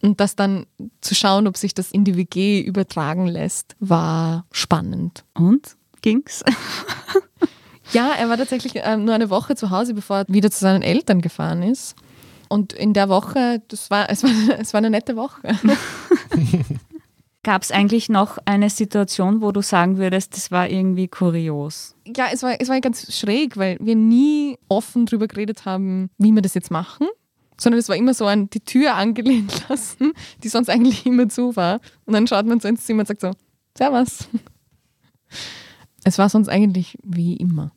Und 0.01 0.21
das 0.21 0.37
dann 0.37 0.65
zu 1.01 1.13
schauen, 1.13 1.47
ob 1.47 1.57
sich 1.57 1.73
das 1.73 1.91
in 1.91 2.05
die 2.05 2.15
WG 2.15 2.61
übertragen 2.61 3.27
lässt, 3.27 3.75
war 3.81 4.45
spannend. 4.51 5.25
Und? 5.33 5.75
Ging's? 6.01 6.43
Ja, 7.91 8.13
er 8.13 8.27
war 8.27 8.37
tatsächlich 8.37 8.73
ähm, 8.77 9.05
nur 9.05 9.13
eine 9.13 9.29
Woche 9.29 9.55
zu 9.55 9.69
Hause, 9.69 9.93
bevor 9.93 10.19
er 10.19 10.25
wieder 10.27 10.49
zu 10.49 10.61
seinen 10.61 10.81
Eltern 10.81 11.21
gefahren 11.21 11.61
ist. 11.61 11.95
Und 12.49 12.73
in 12.73 12.93
der 12.93 13.07
Woche, 13.07 13.61
das 13.67 13.91
war, 13.91 14.09
es 14.09 14.23
war, 14.23 14.31
es 14.57 14.73
war 14.73 14.79
eine 14.79 14.89
nette 14.89 15.15
Woche. 15.15 15.39
Gab 17.43 17.61
es 17.61 17.71
eigentlich 17.71 18.07
noch 18.07 18.37
eine 18.45 18.69
Situation, 18.69 19.41
wo 19.41 19.51
du 19.51 19.61
sagen 19.61 19.97
würdest, 19.97 20.35
das 20.37 20.49
war 20.49 20.69
irgendwie 20.69 21.09
kurios? 21.09 21.95
Ja, 22.07 22.27
es 22.31 22.41
war, 22.41 22.55
es 22.59 22.69
war 22.69 22.79
ganz 22.79 23.13
schräg, 23.13 23.57
weil 23.57 23.77
wir 23.81 23.95
nie 23.95 24.57
offen 24.69 25.05
drüber 25.05 25.27
geredet 25.27 25.65
haben, 25.65 26.09
wie 26.17 26.31
wir 26.31 26.41
das 26.41 26.53
jetzt 26.53 26.71
machen. 26.71 27.07
Sondern 27.59 27.79
es 27.79 27.89
war 27.89 27.97
immer 27.97 28.13
so 28.13 28.25
an 28.25 28.49
die 28.49 28.61
Tür 28.61 28.95
angelehnt 28.95 29.65
lassen, 29.69 30.13
die 30.41 30.47
sonst 30.47 30.69
eigentlich 30.69 31.05
immer 31.05 31.27
zu 31.27 31.55
war. 31.57 31.81
Und 32.05 32.13
dann 32.13 32.27
schaut 32.27 32.45
man 32.45 32.61
so 32.61 32.67
ins 32.69 32.85
Zimmer 32.85 33.01
und 33.01 33.07
sagt 33.07 33.21
so, 33.21 33.31
Servus. 33.77 34.29
Es 36.05 36.17
war 36.17 36.27
sonst 36.27 36.49
eigentlich 36.49 36.97
wie 37.01 37.37
immer. 37.37 37.71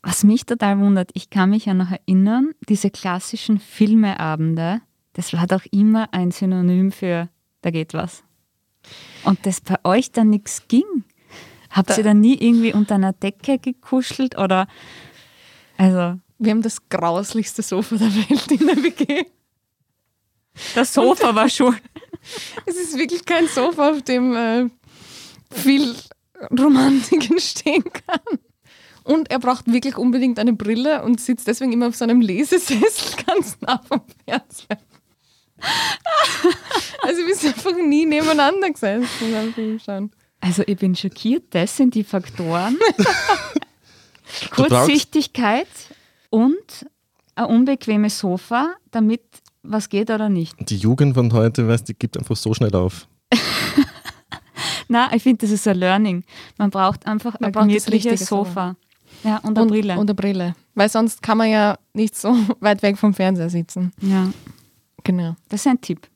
Was 0.00 0.22
mich 0.22 0.46
total 0.46 0.78
wundert, 0.78 1.10
ich 1.14 1.28
kann 1.28 1.50
mich 1.50 1.66
ja 1.66 1.74
noch 1.74 1.90
erinnern, 1.90 2.52
diese 2.68 2.88
klassischen 2.88 3.58
Filmeabende, 3.58 4.80
das 5.14 5.32
war 5.32 5.48
doch 5.48 5.64
immer 5.72 6.14
ein 6.14 6.30
Synonym 6.30 6.92
für 6.92 7.28
da 7.62 7.70
geht 7.70 7.94
was. 7.94 8.22
Und 9.24 9.44
dass 9.46 9.60
bei 9.60 9.76
euch 9.84 10.10
dann 10.10 10.30
nichts 10.30 10.62
ging. 10.68 11.04
Habt 11.70 11.90
Da- 11.90 11.96
ihr 11.98 12.04
dann 12.04 12.20
nie 12.20 12.34
irgendwie 12.34 12.72
unter 12.74 12.96
einer 12.96 13.12
Decke 13.12 13.58
gekuschelt 13.58 14.36
oder 14.36 14.66
also 15.78 16.18
Wir 16.38 16.50
haben 16.50 16.62
das 16.62 16.88
grauslichste 16.88 17.62
Sofa 17.62 17.96
der 17.96 18.14
Welt 18.14 18.50
in 18.50 18.66
der 18.66 18.82
WG. 18.82 19.24
das 20.74 20.92
Sofa 20.92 21.34
war 21.34 21.48
schon. 21.48 21.76
Es 22.66 22.76
ist 22.76 22.96
wirklich 22.96 23.24
kein 23.24 23.48
Sofa, 23.48 23.90
auf 23.90 24.02
dem 24.02 24.34
äh, 24.36 24.68
viel 25.50 25.92
Romantik 26.56 27.28
entstehen 27.30 27.82
kann. 27.82 28.38
Und 29.02 29.28
er 29.32 29.40
braucht 29.40 29.66
wirklich 29.66 29.96
unbedingt 29.96 30.38
eine 30.38 30.52
Brille 30.52 31.02
und 31.02 31.20
sitzt 31.20 31.48
deswegen 31.48 31.72
immer 31.72 31.88
auf 31.88 31.96
so 31.96 32.04
einem 32.04 32.20
Lesesessel 32.20 33.16
ganz 33.26 33.56
nah 33.60 33.80
vom 33.88 34.02
Fernseher. 34.24 34.78
Also 37.04 37.26
wir 37.26 37.34
sind 37.34 37.54
einfach 37.54 37.74
nie 37.84 38.06
nebeneinander 38.06 38.70
gesessen 38.70 39.08
beim 39.32 39.52
Filmschauen. 39.52 40.12
Also 40.40 40.62
ich 40.66 40.76
bin 40.76 40.94
schockiert, 40.94 41.44
das 41.50 41.76
sind 41.76 41.94
die 41.96 42.04
Faktoren. 42.04 42.78
Kurzsichtigkeit 44.54 45.66
und 46.30 46.86
ein 47.34 47.44
unbequemes 47.46 48.18
Sofa, 48.18 48.74
damit 48.90 49.22
was 49.62 49.88
geht 49.88 50.10
oder 50.10 50.28
nicht. 50.28 50.54
Die 50.70 50.76
Jugend 50.76 51.14
von 51.14 51.32
heute, 51.32 51.66
weißt 51.68 51.88
die 51.88 51.94
gibt 51.94 52.16
einfach 52.16 52.36
so 52.36 52.54
schnell 52.54 52.74
auf. 52.74 53.06
Na, 54.88 55.12
ich 55.14 55.22
finde, 55.22 55.38
das 55.46 55.50
ist 55.50 55.66
ein 55.66 55.78
Learning. 55.78 56.24
Man 56.58 56.70
braucht 56.70 57.06
einfach 57.06 57.38
Man 57.40 57.48
ein 57.48 57.52
braucht 57.52 57.74
das 57.74 57.84
gemütliches 57.86 58.26
Sofa. 58.26 58.76
Ja, 59.24 59.38
und 59.38 59.56
eine 59.56 59.62
Und, 59.62 59.68
Brille. 59.68 59.92
und 59.94 60.00
eine 60.10 60.14
Brille. 60.14 60.54
Weil 60.74 60.88
sonst 60.88 61.22
kann 61.22 61.38
man 61.38 61.48
ja 61.50 61.78
nicht 61.94 62.16
so 62.16 62.36
weit 62.60 62.82
weg 62.82 62.98
vom 62.98 63.14
Fernseher 63.14 63.50
sitzen. 63.50 63.92
ja, 64.00 64.28
Genau. 65.04 65.36
das 65.48 65.60
ist 65.60 65.66
ein 65.66 65.80
Tipp. 65.80 66.08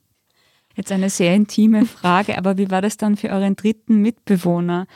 Jetzt 0.75 0.93
eine 0.93 1.09
sehr 1.09 1.35
intime 1.35 1.87
Frage, 1.87 2.37
aber 2.37 2.59
wie 2.59 2.71
war 2.71 2.83
das 2.83 2.97
dann 2.99 3.17
für 3.17 3.31
euren 3.31 3.57
dritten 3.57 4.03
Mitbewohner? 4.03 4.87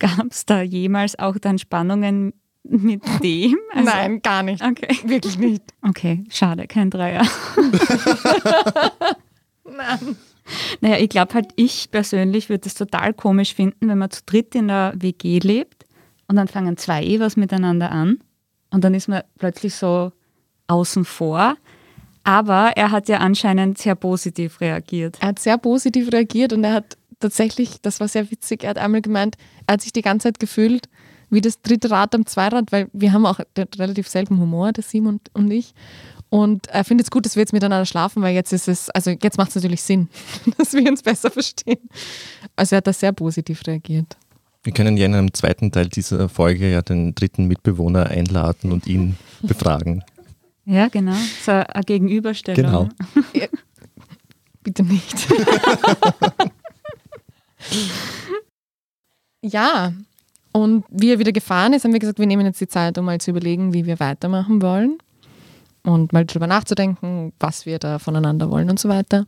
Gab 0.00 0.26
es 0.30 0.44
da 0.46 0.62
jemals 0.62 1.16
auch 1.18 1.38
dann 1.38 1.58
Spannungen 1.58 2.32
mit 2.64 3.02
dem? 3.22 3.56
Also- 3.74 3.84
Nein, 3.90 4.20
gar 4.22 4.42
nicht. 4.42 4.62
Okay. 4.64 4.88
Wirklich 5.04 5.38
nicht. 5.38 5.62
Okay, 5.82 6.24
schade, 6.28 6.66
kein 6.66 6.90
Dreier. 6.90 7.22
Naja, 10.80 10.96
ich 10.98 11.10
glaube 11.10 11.34
halt, 11.34 11.48
ich 11.56 11.90
persönlich 11.90 12.48
würde 12.48 12.66
es 12.66 12.74
total 12.74 13.12
komisch 13.12 13.54
finden, 13.54 13.88
wenn 13.88 13.98
man 13.98 14.10
zu 14.10 14.22
dritt 14.24 14.54
in 14.54 14.68
der 14.68 14.94
WG 14.96 15.40
lebt 15.40 15.84
und 16.26 16.36
dann 16.36 16.48
fangen 16.48 16.76
zwei 16.78 17.04
eh 17.04 17.20
was 17.20 17.36
miteinander 17.36 17.90
an 17.92 18.18
und 18.70 18.82
dann 18.82 18.94
ist 18.94 19.08
man 19.08 19.22
plötzlich 19.38 19.74
so 19.74 20.10
außen 20.68 21.04
vor. 21.04 21.56
Aber 22.24 22.72
er 22.76 22.90
hat 22.90 23.08
ja 23.08 23.18
anscheinend 23.18 23.78
sehr 23.78 23.94
positiv 23.94 24.60
reagiert. 24.60 25.16
Er 25.20 25.28
hat 25.28 25.38
sehr 25.38 25.58
positiv 25.58 26.12
reagiert 26.12 26.52
und 26.52 26.64
er 26.64 26.74
hat 26.74 26.96
tatsächlich, 27.20 27.80
das 27.82 28.00
war 28.00 28.08
sehr 28.08 28.30
witzig, 28.30 28.64
er 28.64 28.70
hat 28.70 28.78
einmal 28.78 29.02
gemeint, 29.02 29.36
er 29.66 29.74
hat 29.74 29.82
sich 29.82 29.92
die 29.92 30.02
ganze 30.02 30.28
Zeit 30.28 30.38
gefühlt 30.38 30.88
wie 31.30 31.40
das 31.40 31.60
dritte 31.60 31.90
Rad 31.90 32.14
am 32.14 32.26
Zweirad, 32.26 32.72
weil 32.72 32.88
wir 32.92 33.12
haben 33.12 33.26
auch 33.26 33.40
den 33.56 33.66
relativ 33.78 34.08
selben 34.08 34.38
Humor, 34.40 34.72
der 34.72 34.84
Simon 34.84 35.20
und, 35.34 35.34
und 35.34 35.50
ich. 35.50 35.74
Und 36.30 36.68
er 36.68 36.84
findet 36.84 37.06
es 37.06 37.10
gut, 37.10 37.24
dass 37.24 37.36
wir 37.36 37.40
jetzt 37.40 37.52
miteinander 37.52 37.86
schlafen, 37.86 38.22
weil 38.22 38.34
jetzt 38.34 38.52
ist 38.52 38.68
es, 38.68 38.90
also 38.90 39.10
jetzt 39.10 39.38
macht 39.38 39.50
es 39.50 39.54
natürlich 39.56 39.82
Sinn, 39.82 40.08
dass 40.58 40.74
wir 40.74 40.88
uns 40.88 41.02
besser 41.02 41.30
verstehen. 41.30 41.80
Also 42.56 42.76
er 42.76 42.78
hat 42.78 42.86
da 42.86 42.92
sehr 42.92 43.12
positiv 43.12 43.66
reagiert. 43.66 44.16
Wir 44.62 44.72
können 44.72 44.96
ja 44.96 45.06
in 45.06 45.14
einem 45.14 45.32
zweiten 45.32 45.70
Teil 45.70 45.88
dieser 45.88 46.28
Folge 46.28 46.70
ja 46.70 46.82
den 46.82 47.14
dritten 47.14 47.46
Mitbewohner 47.46 48.06
einladen 48.06 48.72
und 48.72 48.86
ihn 48.86 49.16
befragen. 49.40 50.04
Ja, 50.68 50.88
genau. 50.88 51.16
So 51.42 51.52
eine 51.52 51.84
Gegenüberstellung. 51.84 52.62
Genau. 52.62 52.88
Bitte 54.62 54.82
nicht. 54.82 55.26
ja, 59.42 59.94
und 60.52 60.84
wie 60.90 61.10
er 61.10 61.18
wieder 61.18 61.32
gefahren 61.32 61.72
ist, 61.72 61.84
haben 61.84 61.94
wir 61.94 62.00
gesagt, 62.00 62.18
wir 62.18 62.26
nehmen 62.26 62.44
jetzt 62.44 62.60
die 62.60 62.68
Zeit, 62.68 62.98
um 62.98 63.06
mal 63.06 63.18
zu 63.18 63.30
überlegen, 63.30 63.72
wie 63.72 63.86
wir 63.86 63.98
weitermachen 63.98 64.60
wollen 64.60 64.98
und 65.84 66.12
mal 66.12 66.26
drüber 66.26 66.46
nachzudenken, 66.46 67.32
was 67.40 67.64
wir 67.64 67.78
da 67.78 67.98
voneinander 67.98 68.50
wollen 68.50 68.68
und 68.68 68.78
so 68.78 68.90
weiter. 68.90 69.26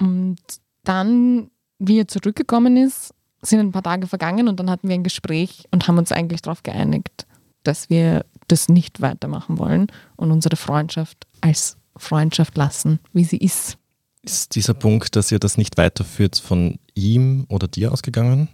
Und 0.00 0.38
dann, 0.84 1.50
wie 1.80 1.98
er 1.98 2.06
zurückgekommen 2.06 2.76
ist, 2.76 3.12
sind 3.42 3.58
ein 3.58 3.72
paar 3.72 3.82
Tage 3.82 4.06
vergangen 4.06 4.46
und 4.46 4.60
dann 4.60 4.70
hatten 4.70 4.88
wir 4.88 4.94
ein 4.94 5.02
Gespräch 5.02 5.64
und 5.72 5.88
haben 5.88 5.98
uns 5.98 6.12
eigentlich 6.12 6.42
darauf 6.42 6.62
geeinigt, 6.62 7.26
dass 7.64 7.90
wir 7.90 8.24
das 8.48 8.68
nicht 8.68 9.00
weitermachen 9.00 9.58
wollen 9.58 9.86
und 10.16 10.30
unsere 10.30 10.56
Freundschaft 10.56 11.26
als 11.40 11.76
Freundschaft 11.96 12.56
lassen, 12.56 13.00
wie 13.12 13.24
sie 13.24 13.38
ist. 13.38 13.78
Ist 14.22 14.54
dieser 14.54 14.74
Punkt, 14.74 15.16
dass 15.16 15.30
ihr 15.30 15.38
das 15.38 15.56
nicht 15.56 15.78
weiterführt, 15.78 16.38
von 16.38 16.78
ihm 16.94 17.46
oder 17.48 17.68
dir 17.68 17.92
ausgegangen? 17.92 18.48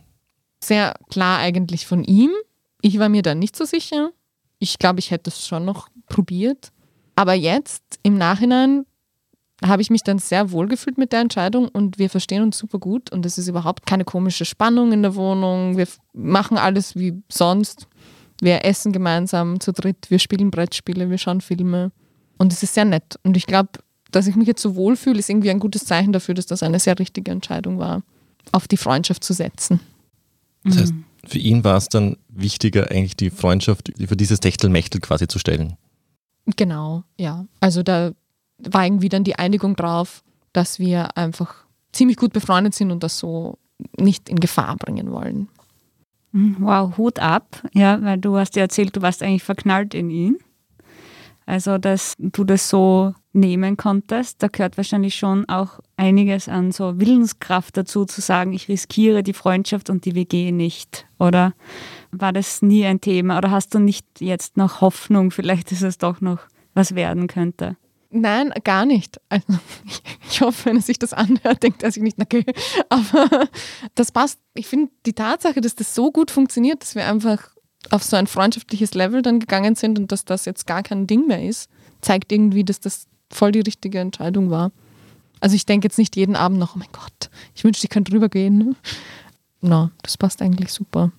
sehr 0.65 0.95
klar 1.11 1.39
eigentlich 1.39 1.87
von 1.87 2.05
ihm. 2.05 2.31
Ich 2.81 2.99
war 2.99 3.09
mir 3.09 3.23
da 3.23 3.35
nicht 3.35 3.57
so 3.57 3.65
sicher. 3.65 4.11
Ich 4.59 4.79
glaube, 4.79 5.01
ich 5.01 5.11
hätte 5.11 5.31
es 5.31 5.47
schon 5.47 5.65
noch 5.65 5.89
probiert. 6.09 6.73
Aber 7.17 7.35
jetzt 7.35 7.83
im 8.03 8.17
Nachhinein 8.17 8.87
habe 9.65 9.83
ich 9.83 9.91
mich 9.91 10.03
dann 10.03 10.19
sehr 10.19 10.51
wohl 10.51 10.67
gefühlt 10.67 10.99
mit 10.99 11.13
der 11.13 11.21
Entscheidung 11.21 11.69
und 11.69 11.99
wir 11.99 12.11
verstehen 12.11 12.43
uns 12.43 12.59
super 12.59 12.79
gut 12.79 13.13
und 13.13 13.25
es 13.27 13.39
ist 13.39 13.47
überhaupt 13.47 13.87
keine 13.87 14.05
komische 14.05 14.45
Spannung 14.45 14.93
in 14.93 15.03
der 15.03 15.15
Wohnung. 15.15 15.77
Wir 15.77 15.87
machen 16.13 16.59
alles 16.59 16.97
wie 16.97 17.23
sonst. 17.31 17.87
Wir 18.43 18.65
essen 18.65 18.91
gemeinsam 18.91 19.61
zu 19.61 19.73
dritt, 19.73 20.11
wir 20.11 20.19
spielen 20.19 20.51
Brettspiele, 20.51 21.09
wir 21.09 21.19
schauen 21.19 21.41
Filme 21.41 21.93
und 22.39 22.53
es 22.53 22.65
ist 22.65 22.75
sehr 22.75 22.85
nett. 22.85 23.17
Und 23.23 23.37
ich 23.37 23.47
glaube, 23.47 23.71
dass 24.11 24.27
ich 24.27 24.35
mich 24.35 24.49
jetzt 24.49 24.61
so 24.61 24.75
wohl 24.75 24.97
fühle, 24.97 25.21
ist 25.21 25.31
irgendwie 25.31 25.51
ein 25.51 25.61
gutes 25.61 25.85
Zeichen 25.85 26.13
dafür, 26.13 26.35
dass 26.35 26.47
das 26.47 26.65
eine 26.65 26.81
sehr 26.81 26.99
richtige 26.99 27.31
Entscheidung 27.31 27.79
war, 27.79 28.03
auf 28.51 28.67
die 28.67 28.77
Freundschaft 28.77 29.23
zu 29.23 29.33
setzen. 29.33 29.79
Das 30.65 30.77
heißt, 30.77 30.95
für 31.25 31.39
ihn 31.39 31.63
war 31.63 31.77
es 31.77 31.89
dann 31.89 32.17
wichtiger, 32.31 32.91
eigentlich 32.91 33.15
die 33.15 33.31
Freundschaft 33.31 33.93
für 33.97 34.17
dieses 34.17 34.41
Techtelmechtel 34.41 35.01
quasi 35.01 35.29
zu 35.29 35.39
stellen. 35.39 35.77
Genau, 36.57 37.05
ja. 37.17 37.47
Also 37.61 37.85
da 37.85 38.11
war 38.59 38.85
irgendwie 38.85 39.09
dann 39.09 39.23
die 39.23 39.37
Einigung 39.37 39.77
drauf, 39.77 40.25
dass 40.53 40.81
wir 40.81 41.17
einfach 41.17 41.55
ziemlich 41.93 42.17
gut 42.17 42.33
befreundet 42.33 42.75
sind 42.75 42.91
und 42.91 43.05
das 43.05 43.21
so 43.21 43.57
nicht 43.97 44.29
in 44.29 44.41
Gefahr 44.41 44.75
bringen 44.79 45.13
wollen. 45.13 45.47
Mhm, 46.33 46.57
Wow, 46.61 46.97
Hut 46.97 47.19
ab, 47.19 47.63
ja, 47.73 48.03
weil 48.03 48.19
du 48.19 48.37
hast 48.37 48.57
ja 48.57 48.63
erzählt, 48.63 48.97
du 48.97 49.03
warst 49.03 49.23
eigentlich 49.23 49.43
verknallt 49.43 49.95
in 49.95 50.11
ihn. 50.11 50.39
Also, 51.45 51.77
dass 51.77 52.15
du 52.19 52.45
das 52.45 52.69
so 52.69 53.15
nehmen 53.33 53.77
konntest, 53.77 54.43
da 54.43 54.49
gehört 54.49 54.77
wahrscheinlich 54.77 55.17
schon 55.17 55.49
auch 55.49 55.81
einiges 55.97 56.49
an 56.49 56.71
so 56.71 57.01
Willenskraft 57.01 57.77
dazu, 57.77 58.05
zu 58.05 58.21
sagen, 58.21 58.53
ich 58.53 58.69
riskiere 58.69 59.23
die 59.23 59.33
Freundschaft 59.33 59.91
und 59.91 60.05
die 60.05 60.15
WG 60.15 60.53
nicht. 60.53 61.07
Oder 61.19 61.55
war 62.13 62.33
das 62.33 62.63
nie 62.63 62.87
ein 62.87 63.01
Thema? 63.01 63.39
Oder 63.39 63.51
hast 63.51 63.75
du 63.75 63.79
nicht 63.81 64.07
jetzt 64.21 64.57
noch 64.57 64.81
Hoffnung, 64.81 65.31
vielleicht 65.33 65.73
ist 65.73 65.83
es 65.83 65.99
doch 65.99 66.21
noch 66.21 66.39
was 66.75 66.95
werden 66.95 67.27
könnte? 67.27 67.77
Nein, 68.13 68.53
gar 68.63 68.85
nicht. 68.85 69.21
Also 69.29 69.47
ich, 70.31 70.41
hoffe, 70.43 70.67
wenn 70.67 70.77
er 70.77 70.83
sich 70.83 70.99
das 70.99 71.13
anhört, 71.13 71.63
denkt 71.63 71.83
er 71.83 71.91
sich 71.91 72.03
nicht, 72.03 72.21
okay. 72.21 72.45
Aber 72.91 73.49
das 73.95 74.13
passt. 74.13 74.39
Ich 74.55 74.67
finde 74.67 74.93
die 75.07 75.15
Tatsache, 75.15 75.61
dass 75.61 75.75
das 75.75 75.95
so 75.95 76.13
gut 76.13 76.31
funktioniert, 76.31 76.83
dass 76.83 76.95
wir 76.95 77.07
einfach 77.07 77.51
auf 77.91 78.05
so 78.05 78.17
ein 78.17 78.27
freundschaftliches 78.27 78.95
Level 78.95 79.23
dann 79.23 79.41
gegangen 79.41 79.75
sind 79.75 79.99
und 79.99 80.13
dass 80.13 80.25
das 80.25 80.45
jetzt 80.45 80.67
gar 80.67 80.83
kein 80.83 81.07
Ding 81.07 81.27
mehr 81.27 81.43
ist, 81.43 81.69
zeigt 82.01 82.31
irgendwie, 82.31 82.65
dass 82.65 82.81
das 82.81 83.07
voll 83.31 83.51
die 83.51 83.61
richtige 83.61 83.99
Entscheidung 83.99 84.51
war. 84.51 84.71
Also 85.41 85.57
ich 85.57 85.67
denke 85.67 85.87
jetzt 85.87 85.99
nicht 85.99 86.15
jeden 86.15 86.37
Abend 86.37 86.59
noch, 86.59 86.77
oh 86.77 86.79
mein 86.79 86.93
Gott, 86.93 87.31
ich 87.55 87.65
wünschte, 87.65 87.87
ich 87.87 87.91
könnte 87.91 88.13
rübergehen. 88.13 88.77
Na, 89.61 89.91
das 90.03 90.17
passt 90.19 90.43
eigentlich 90.43 90.73
super. 90.73 91.13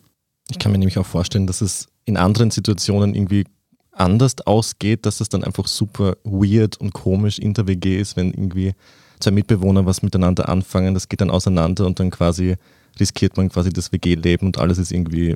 Ich 0.50 0.60
kann 0.60 0.72
mir 0.72 0.78
nämlich 0.78 0.98
auch 0.98 1.06
vorstellen, 1.06 1.48
dass 1.48 1.62
es 1.62 1.88
in 2.06 2.18
anderen 2.18 2.52
Situationen 2.52 3.16
irgendwie 3.16 3.46
anders 3.94 4.36
ausgeht, 4.46 5.06
dass 5.06 5.22
es 5.22 5.30
dann 5.30 5.44
einfach 5.44 5.68
super 5.68 6.18
weird 6.24 6.78
und 6.78 6.94
komisch 6.94 7.40
in 7.40 7.54
der 7.54 7.68
WG 7.68 8.00
ist, 8.00 8.16
wenn 8.16 8.32
irgendwie 8.32 8.74
zwei 9.20 9.32
Mitbewohner 9.32 9.86
was 9.86 10.02
miteinander 10.02 10.50
anfangen, 10.50 10.94
das 10.94 11.10
geht 11.10 11.22
dann 11.22 11.30
auseinander 11.30 11.86
und 11.86 12.00
dann 12.00 12.10
quasi 12.10 12.56
riskiert 13.00 13.38
man 13.38 13.50
quasi 13.50 13.72
das 13.72 13.92
WG-Leben 13.92 14.48
und 14.48 14.58
alles 14.58 14.78
ist 14.78 14.92
irgendwie 14.92 15.36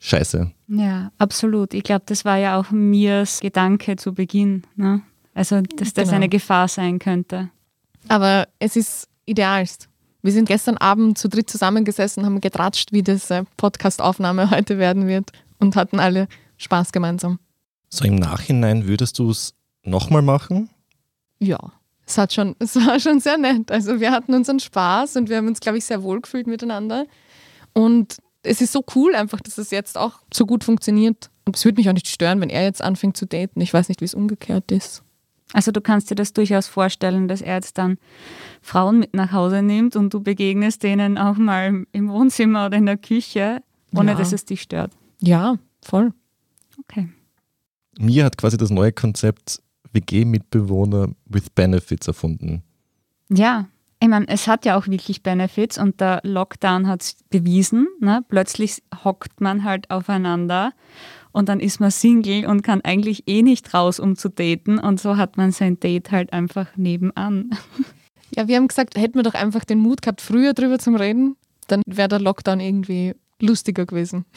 scheiße. 0.00 0.50
Ja, 0.68 1.12
absolut. 1.18 1.74
Ich 1.74 1.84
glaube, 1.84 2.02
das 2.06 2.24
war 2.24 2.36
ja 2.36 2.58
auch 2.58 2.70
Mirs 2.70 3.40
Gedanke 3.40 3.96
zu 3.96 4.12
Beginn. 4.14 4.64
Ne? 4.76 5.02
Also, 5.34 5.60
dass 5.62 5.94
das 5.94 6.04
Genau. 6.04 6.16
eine 6.16 6.28
Gefahr 6.28 6.68
sein 6.68 6.98
könnte. 6.98 7.50
Aber 8.08 8.48
es 8.58 8.76
ist 8.76 9.08
idealst. 9.24 9.88
Wir 10.22 10.32
sind 10.32 10.46
gestern 10.46 10.76
Abend 10.76 11.18
zu 11.18 11.28
dritt 11.28 11.50
zusammengesessen, 11.50 12.24
haben 12.24 12.40
getratscht, 12.40 12.92
wie 12.92 13.02
das 13.02 13.30
äh, 13.30 13.44
Podcast-Aufnahme 13.56 14.50
heute 14.52 14.78
werden 14.78 15.08
wird 15.08 15.30
und 15.58 15.74
hatten 15.76 15.98
alle 15.98 16.28
Spaß 16.58 16.92
gemeinsam. 16.92 17.38
So 17.94 18.06
im 18.06 18.14
Nachhinein 18.14 18.86
würdest 18.86 19.18
du 19.18 19.28
es 19.30 19.52
nochmal 19.82 20.22
machen? 20.22 20.70
Ja, 21.38 21.58
es, 22.06 22.16
hat 22.16 22.32
schon, 22.32 22.56
es 22.58 22.74
war 22.76 22.98
schon 22.98 23.20
sehr 23.20 23.36
nett. 23.36 23.70
Also 23.70 24.00
wir 24.00 24.12
hatten 24.12 24.32
unseren 24.32 24.60
Spaß 24.60 25.16
und 25.16 25.28
wir 25.28 25.36
haben 25.36 25.46
uns, 25.46 25.60
glaube 25.60 25.76
ich, 25.76 25.84
sehr 25.84 26.02
wohl 26.02 26.22
gefühlt 26.22 26.46
miteinander. 26.46 27.04
Und 27.74 28.16
es 28.42 28.62
ist 28.62 28.72
so 28.72 28.82
cool 28.94 29.14
einfach, 29.14 29.40
dass 29.42 29.58
es 29.58 29.70
jetzt 29.70 29.98
auch 29.98 30.20
so 30.32 30.46
gut 30.46 30.64
funktioniert. 30.64 31.30
Und 31.44 31.54
es 31.56 31.64
würde 31.66 31.76
mich 31.80 31.88
auch 31.90 31.92
nicht 31.92 32.08
stören, 32.08 32.40
wenn 32.40 32.48
er 32.48 32.62
jetzt 32.62 32.80
anfängt 32.80 33.16
zu 33.18 33.26
daten. 33.26 33.60
Ich 33.60 33.74
weiß 33.74 33.88
nicht, 33.90 34.00
wie 34.00 34.06
es 34.06 34.14
umgekehrt 34.14 34.72
ist. 34.72 35.02
Also 35.52 35.70
du 35.70 35.82
kannst 35.82 36.10
dir 36.10 36.14
das 36.14 36.32
durchaus 36.32 36.68
vorstellen, 36.68 37.28
dass 37.28 37.42
er 37.42 37.56
jetzt 37.56 37.76
dann 37.76 37.98
Frauen 38.62 39.00
mit 39.00 39.12
nach 39.12 39.32
Hause 39.32 39.60
nimmt 39.60 39.96
und 39.96 40.14
du 40.14 40.22
begegnest 40.22 40.82
denen 40.82 41.18
auch 41.18 41.36
mal 41.36 41.84
im 41.92 42.08
Wohnzimmer 42.08 42.66
oder 42.66 42.78
in 42.78 42.86
der 42.86 42.96
Küche, 42.96 43.62
ohne 43.94 44.12
Ja. 44.12 44.16
dass 44.16 44.32
es 44.32 44.46
dich 44.46 44.62
stört. 44.62 44.92
Ja, 45.20 45.56
voll. 45.82 46.14
Okay. 46.80 47.08
Mia 47.98 48.24
hat 48.24 48.38
quasi 48.38 48.56
das 48.56 48.70
neue 48.70 48.92
Konzept 48.92 49.62
WG-Mitbewohner 49.92 51.10
with 51.26 51.50
Benefits 51.50 52.06
erfunden. 52.06 52.62
Ja, 53.28 53.66
ich 54.00 54.08
meine, 54.08 54.26
es 54.28 54.48
hat 54.48 54.64
ja 54.64 54.76
auch 54.76 54.88
wirklich 54.88 55.22
Benefits 55.22 55.78
und 55.78 56.00
der 56.00 56.20
Lockdown 56.24 56.88
hat 56.88 57.02
es 57.02 57.16
bewiesen. 57.30 57.86
Ne? 58.00 58.24
Plötzlich 58.28 58.82
hockt 59.04 59.40
man 59.40 59.64
halt 59.64 59.90
aufeinander 59.90 60.72
und 61.30 61.48
dann 61.48 61.60
ist 61.60 61.80
man 61.80 61.90
Single 61.90 62.46
und 62.46 62.62
kann 62.62 62.80
eigentlich 62.82 63.28
eh 63.28 63.42
nicht 63.42 63.72
raus, 63.74 64.00
um 64.00 64.16
zu 64.16 64.28
daten. 64.28 64.78
Und 64.78 65.00
so 65.00 65.16
hat 65.16 65.36
man 65.36 65.52
sein 65.52 65.78
Date 65.78 66.10
halt 66.10 66.32
einfach 66.32 66.76
nebenan. 66.76 67.50
Ja, 68.34 68.48
wir 68.48 68.56
haben 68.56 68.68
gesagt, 68.68 68.96
hätten 68.96 69.16
wir 69.16 69.24
doch 69.24 69.34
einfach 69.34 69.64
den 69.64 69.78
Mut 69.78 70.00
gehabt, 70.00 70.22
früher 70.22 70.54
drüber 70.54 70.78
zu 70.78 70.90
reden, 70.92 71.36
dann 71.68 71.82
wäre 71.86 72.08
der 72.08 72.18
Lockdown 72.18 72.60
irgendwie 72.60 73.14
lustiger 73.40 73.86
gewesen. 73.86 74.24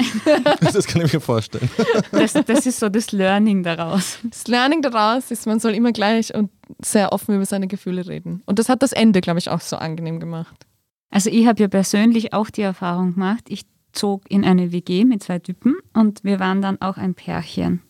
Das 0.61 0.87
kann 0.87 1.05
ich 1.05 1.13
mir 1.13 1.19
vorstellen. 1.19 1.69
Das, 2.11 2.33
das 2.33 2.65
ist 2.65 2.79
so 2.79 2.89
das 2.89 3.11
Learning 3.11 3.63
daraus. 3.63 4.19
Das 4.23 4.47
Learning 4.47 4.81
daraus 4.81 5.31
ist, 5.31 5.45
man 5.45 5.59
soll 5.59 5.73
immer 5.73 5.91
gleich 5.91 6.33
und 6.33 6.49
sehr 6.83 7.13
offen 7.13 7.35
über 7.35 7.45
seine 7.45 7.67
Gefühle 7.67 8.07
reden. 8.07 8.41
Und 8.45 8.59
das 8.59 8.67
hat 8.67 8.81
das 8.83 8.91
Ende, 8.91 9.21
glaube 9.21 9.39
ich, 9.39 9.49
auch 9.49 9.61
so 9.61 9.77
angenehm 9.77 10.19
gemacht. 10.19 10.65
Also 11.09 11.29
ich 11.29 11.47
habe 11.47 11.61
ja 11.61 11.67
persönlich 11.67 12.33
auch 12.33 12.49
die 12.49 12.63
Erfahrung 12.63 13.13
gemacht, 13.13 13.45
ich 13.47 13.61
zog 13.93 14.29
in 14.29 14.43
eine 14.43 14.71
WG 14.71 15.05
mit 15.05 15.23
zwei 15.23 15.39
Typen 15.39 15.75
und 15.93 16.23
wir 16.23 16.39
waren 16.39 16.61
dann 16.61 16.81
auch 16.81 16.97
ein 16.97 17.13
Pärchen. 17.13 17.81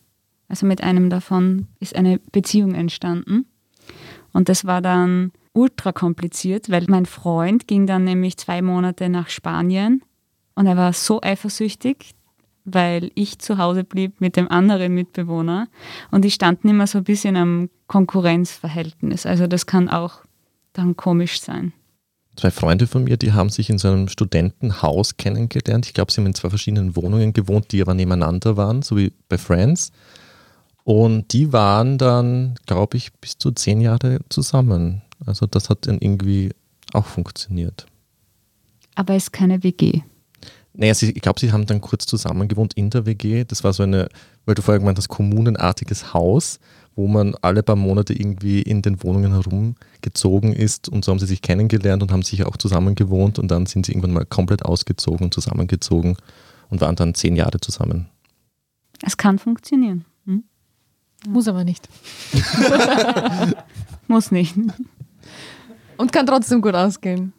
Also 0.48 0.66
mit 0.66 0.82
einem 0.82 1.10
davon 1.10 1.66
ist 1.80 1.96
eine 1.96 2.20
Beziehung 2.30 2.74
entstanden. 2.74 3.46
Und 4.32 4.48
das 4.48 4.64
war 4.64 4.80
dann 4.80 5.32
ultra 5.52 5.92
kompliziert, 5.92 6.70
weil 6.70 6.84
mein 6.88 7.06
Freund 7.06 7.66
ging 7.66 7.86
dann 7.86 8.04
nämlich 8.04 8.36
zwei 8.36 8.62
Monate 8.62 9.08
nach 9.08 9.28
Spanien 9.28 10.02
und 10.56 10.66
er 10.66 10.76
war 10.76 10.92
so 10.92 11.20
eifersüchtig, 11.22 12.14
weil 12.64 13.12
ich 13.14 13.38
zu 13.38 13.58
Hause 13.58 13.84
blieb 13.84 14.20
mit 14.20 14.36
dem 14.36 14.50
anderen 14.50 14.92
Mitbewohner 14.92 15.68
und 16.10 16.24
die 16.24 16.30
standen 16.32 16.68
immer 16.68 16.88
so 16.88 16.98
ein 16.98 17.04
bisschen 17.04 17.36
am 17.36 17.70
Konkurrenzverhältnis. 17.86 19.24
Also 19.24 19.46
das 19.46 19.66
kann 19.66 19.88
auch 19.88 20.22
dann 20.72 20.96
komisch 20.96 21.40
sein. 21.40 21.72
Zwei 22.36 22.50
Freunde 22.50 22.86
von 22.86 23.04
mir, 23.04 23.16
die 23.16 23.32
haben 23.32 23.48
sich 23.48 23.70
in 23.70 23.78
so 23.78 23.88
einem 23.88 24.08
Studentenhaus 24.08 25.16
kennengelernt. 25.16 25.86
Ich 25.86 25.94
glaube, 25.94 26.12
sie 26.12 26.20
haben 26.20 26.26
in 26.26 26.34
zwei 26.34 26.50
verschiedenen 26.50 26.96
Wohnungen 26.96 27.32
gewohnt, 27.32 27.72
die 27.72 27.80
aber 27.80 27.94
nebeneinander 27.94 28.56
waren, 28.56 28.82
so 28.82 28.96
wie 28.96 29.12
bei 29.28 29.38
Friends. 29.38 29.92
Und 30.84 31.32
die 31.32 31.52
waren 31.52 31.98
dann, 31.98 32.56
glaube 32.66 32.96
ich, 32.96 33.12
bis 33.14 33.38
zu 33.38 33.52
zehn 33.52 33.80
Jahre 33.80 34.20
zusammen. 34.28 35.02
Also 35.24 35.46
das 35.46 35.70
hat 35.70 35.86
dann 35.86 35.98
irgendwie 35.98 36.50
auch 36.92 37.06
funktioniert. 37.06 37.86
Aber 38.94 39.14
es 39.14 39.24
ist 39.24 39.32
keine 39.32 39.62
WG. 39.62 40.02
Naja, 40.78 40.92
sie, 40.94 41.10
ich 41.10 41.22
glaube, 41.22 41.40
sie 41.40 41.52
haben 41.52 41.64
dann 41.66 41.80
kurz 41.80 42.04
zusammen 42.04 42.48
gewohnt 42.48 42.74
in 42.74 42.90
der 42.90 43.06
WG. 43.06 43.44
Das 43.44 43.64
war 43.64 43.72
so 43.72 43.82
eine, 43.82 44.08
weil 44.44 44.54
du 44.54 44.62
vorher 44.62 44.78
gemeint 44.78 44.98
hast, 44.98 45.08
kommunenartiges 45.08 46.12
Haus, 46.12 46.58
wo 46.94 47.08
man 47.08 47.34
alle 47.40 47.62
paar 47.62 47.76
Monate 47.76 48.12
irgendwie 48.12 48.60
in 48.60 48.82
den 48.82 49.02
Wohnungen 49.02 49.32
herumgezogen 49.32 50.52
ist 50.52 50.88
und 50.88 51.04
so 51.04 51.12
haben 51.12 51.18
sie 51.18 51.26
sich 51.26 51.40
kennengelernt 51.40 52.02
und 52.02 52.12
haben 52.12 52.22
sich 52.22 52.44
auch 52.44 52.56
zusammen 52.58 52.94
gewohnt 52.94 53.38
und 53.38 53.50
dann 53.50 53.66
sind 53.66 53.86
sie 53.86 53.92
irgendwann 53.92 54.12
mal 54.12 54.26
komplett 54.26 54.64
ausgezogen 54.64 55.24
und 55.26 55.34
zusammengezogen 55.34 56.16
und 56.68 56.80
waren 56.80 56.96
dann 56.96 57.14
zehn 57.14 57.36
Jahre 57.36 57.58
zusammen. 57.60 58.08
Es 59.02 59.16
kann 59.16 59.38
funktionieren. 59.38 60.04
Hm? 60.26 60.44
Muss 61.26 61.48
aber 61.48 61.64
nicht. 61.64 61.88
Muss 64.08 64.30
nicht. 64.30 64.54
Und 65.96 66.12
kann 66.12 66.26
trotzdem 66.26 66.60
gut 66.60 66.74
ausgehen. 66.74 67.32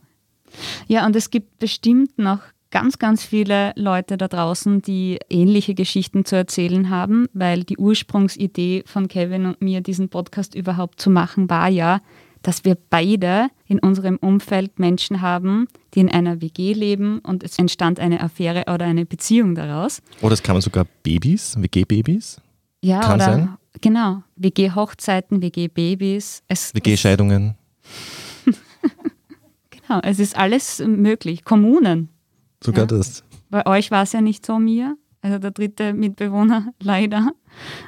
Ja, 0.87 1.05
und 1.05 1.15
es 1.15 1.29
gibt 1.29 1.59
bestimmt 1.59 2.17
noch 2.17 2.39
ganz, 2.71 2.99
ganz 2.99 3.23
viele 3.23 3.73
Leute 3.75 4.17
da 4.17 4.27
draußen, 4.27 4.81
die 4.81 5.19
ähnliche 5.29 5.73
Geschichten 5.73 6.25
zu 6.25 6.35
erzählen 6.35 6.89
haben, 6.89 7.27
weil 7.33 7.63
die 7.63 7.77
Ursprungsidee 7.77 8.83
von 8.85 9.07
Kevin 9.07 9.45
und 9.45 9.61
mir, 9.61 9.81
diesen 9.81 10.09
Podcast 10.09 10.55
überhaupt 10.55 10.99
zu 10.99 11.09
machen, 11.09 11.49
war 11.49 11.69
ja, 11.69 12.01
dass 12.43 12.63
wir 12.65 12.77
beide 12.89 13.47
in 13.65 13.79
unserem 13.79 14.17
Umfeld 14.17 14.79
Menschen 14.79 15.21
haben, 15.21 15.67
die 15.93 15.99
in 16.01 16.09
einer 16.11 16.41
WG 16.41 16.73
leben 16.73 17.19
und 17.19 17.43
es 17.43 17.57
entstand 17.57 17.99
eine 17.99 18.21
Affäre 18.21 18.65
oder 18.73 18.85
eine 18.85 19.05
Beziehung 19.05 19.55
daraus. 19.55 20.01
Oder 20.21 20.33
es 20.33 20.43
kamen 20.43 20.61
sogar 20.61 20.85
Babys, 21.03 21.55
WG-Babys, 21.59 22.39
Ja, 22.81 22.99
Kann 23.01 23.15
oder 23.15 23.25
sein. 23.25 23.49
genau, 23.81 24.23
WG-Hochzeiten, 24.35 25.41
WG-Babys. 25.41 26.43
WG-Scheidungen. 26.73 27.55
Genau, 29.87 30.01
es 30.03 30.19
ist 30.19 30.35
alles 30.37 30.79
möglich. 30.85 31.45
Kommunen. 31.45 32.09
Sogar 32.63 32.83
Ja. 32.83 32.97
das. 32.97 33.23
Bei 33.49 33.65
euch 33.65 33.91
war 33.91 34.03
es 34.03 34.13
ja 34.13 34.21
nicht 34.21 34.45
so, 34.45 34.59
mir. 34.59 34.97
Also 35.21 35.39
der 35.39 35.51
dritte 35.51 35.93
Mitbewohner 35.93 36.73
leider 36.81 37.31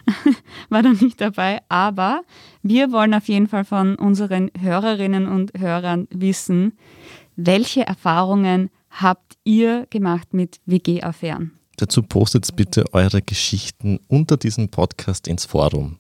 war 0.70 0.82
da 0.84 0.90
nicht 0.90 1.22
dabei. 1.22 1.60
Aber 1.70 2.22
wir 2.64 2.92
wollen 2.92 3.14
auf 3.14 3.28
jeden 3.28 3.48
Fall 3.48 3.66
von 3.66 3.96
unseren 3.96 4.52
Hörerinnen 4.60 5.28
und 5.28 5.52
Hörern 5.58 6.08
wissen, 6.12 6.74
welche 7.36 7.86
Erfahrungen 7.86 8.70
habt 8.90 9.38
ihr 9.44 9.86
gemacht 9.90 10.34
mit 10.34 10.60
WG-Affären? 10.66 11.52
Dazu 11.78 12.02
postet 12.04 12.54
bitte 12.56 12.84
eure 12.94 13.22
Geschichten 13.22 14.00
unter 14.08 14.36
diesem 14.36 14.70
Podcast 14.70 15.28
ins 15.28 15.46
Forum. 15.46 15.98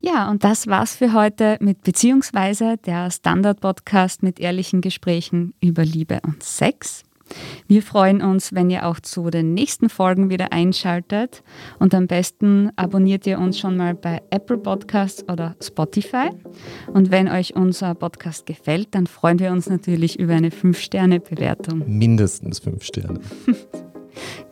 Ja, 0.00 0.28
und 0.30 0.42
das 0.42 0.66
war's 0.66 0.96
für 0.96 1.12
heute 1.12 1.56
mit 1.60 1.82
Beziehungsweise 1.82 2.76
der 2.78 3.10
Standard-Podcast 3.10 4.22
mit 4.22 4.40
ehrlichen 4.40 4.80
Gesprächen 4.80 5.54
über 5.60 5.84
Liebe 5.84 6.20
und 6.24 6.42
Sex. 6.42 7.02
Wir 7.66 7.82
freuen 7.82 8.22
uns, 8.22 8.54
wenn 8.54 8.70
ihr 8.70 8.86
auch 8.86 9.00
zu 9.00 9.30
den 9.30 9.54
nächsten 9.54 9.88
Folgen 9.88 10.30
wieder 10.30 10.52
einschaltet 10.52 11.42
und 11.78 11.94
am 11.94 12.06
besten 12.06 12.70
abonniert 12.76 13.26
ihr 13.26 13.38
uns 13.38 13.58
schon 13.58 13.76
mal 13.76 13.94
bei 13.94 14.22
Apple 14.30 14.58
Podcasts 14.58 15.24
oder 15.28 15.56
Spotify. 15.62 16.30
Und 16.92 17.10
wenn 17.10 17.28
euch 17.28 17.54
unser 17.56 17.94
Podcast 17.94 18.46
gefällt, 18.46 18.88
dann 18.94 19.06
freuen 19.06 19.38
wir 19.38 19.50
uns 19.50 19.68
natürlich 19.68 20.18
über 20.18 20.34
eine 20.34 20.50
5-Sterne-Bewertung. 20.50 21.82
Mindestens 21.86 22.60
fünf 22.60 22.84
Sterne. 22.84 23.20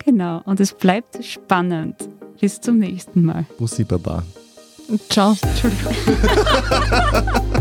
Genau, 0.05 0.43
und 0.45 0.61
es 0.61 0.75
bleibt 0.75 1.25
spannend. 1.25 1.97
Bis 2.39 2.61
zum 2.61 2.79
nächsten 2.79 3.25
Mal. 3.25 3.47
Bussi 3.59 3.85
Baba. 3.85 4.23
Ciao. 5.09 5.35
Entschuldigung. 5.41 5.95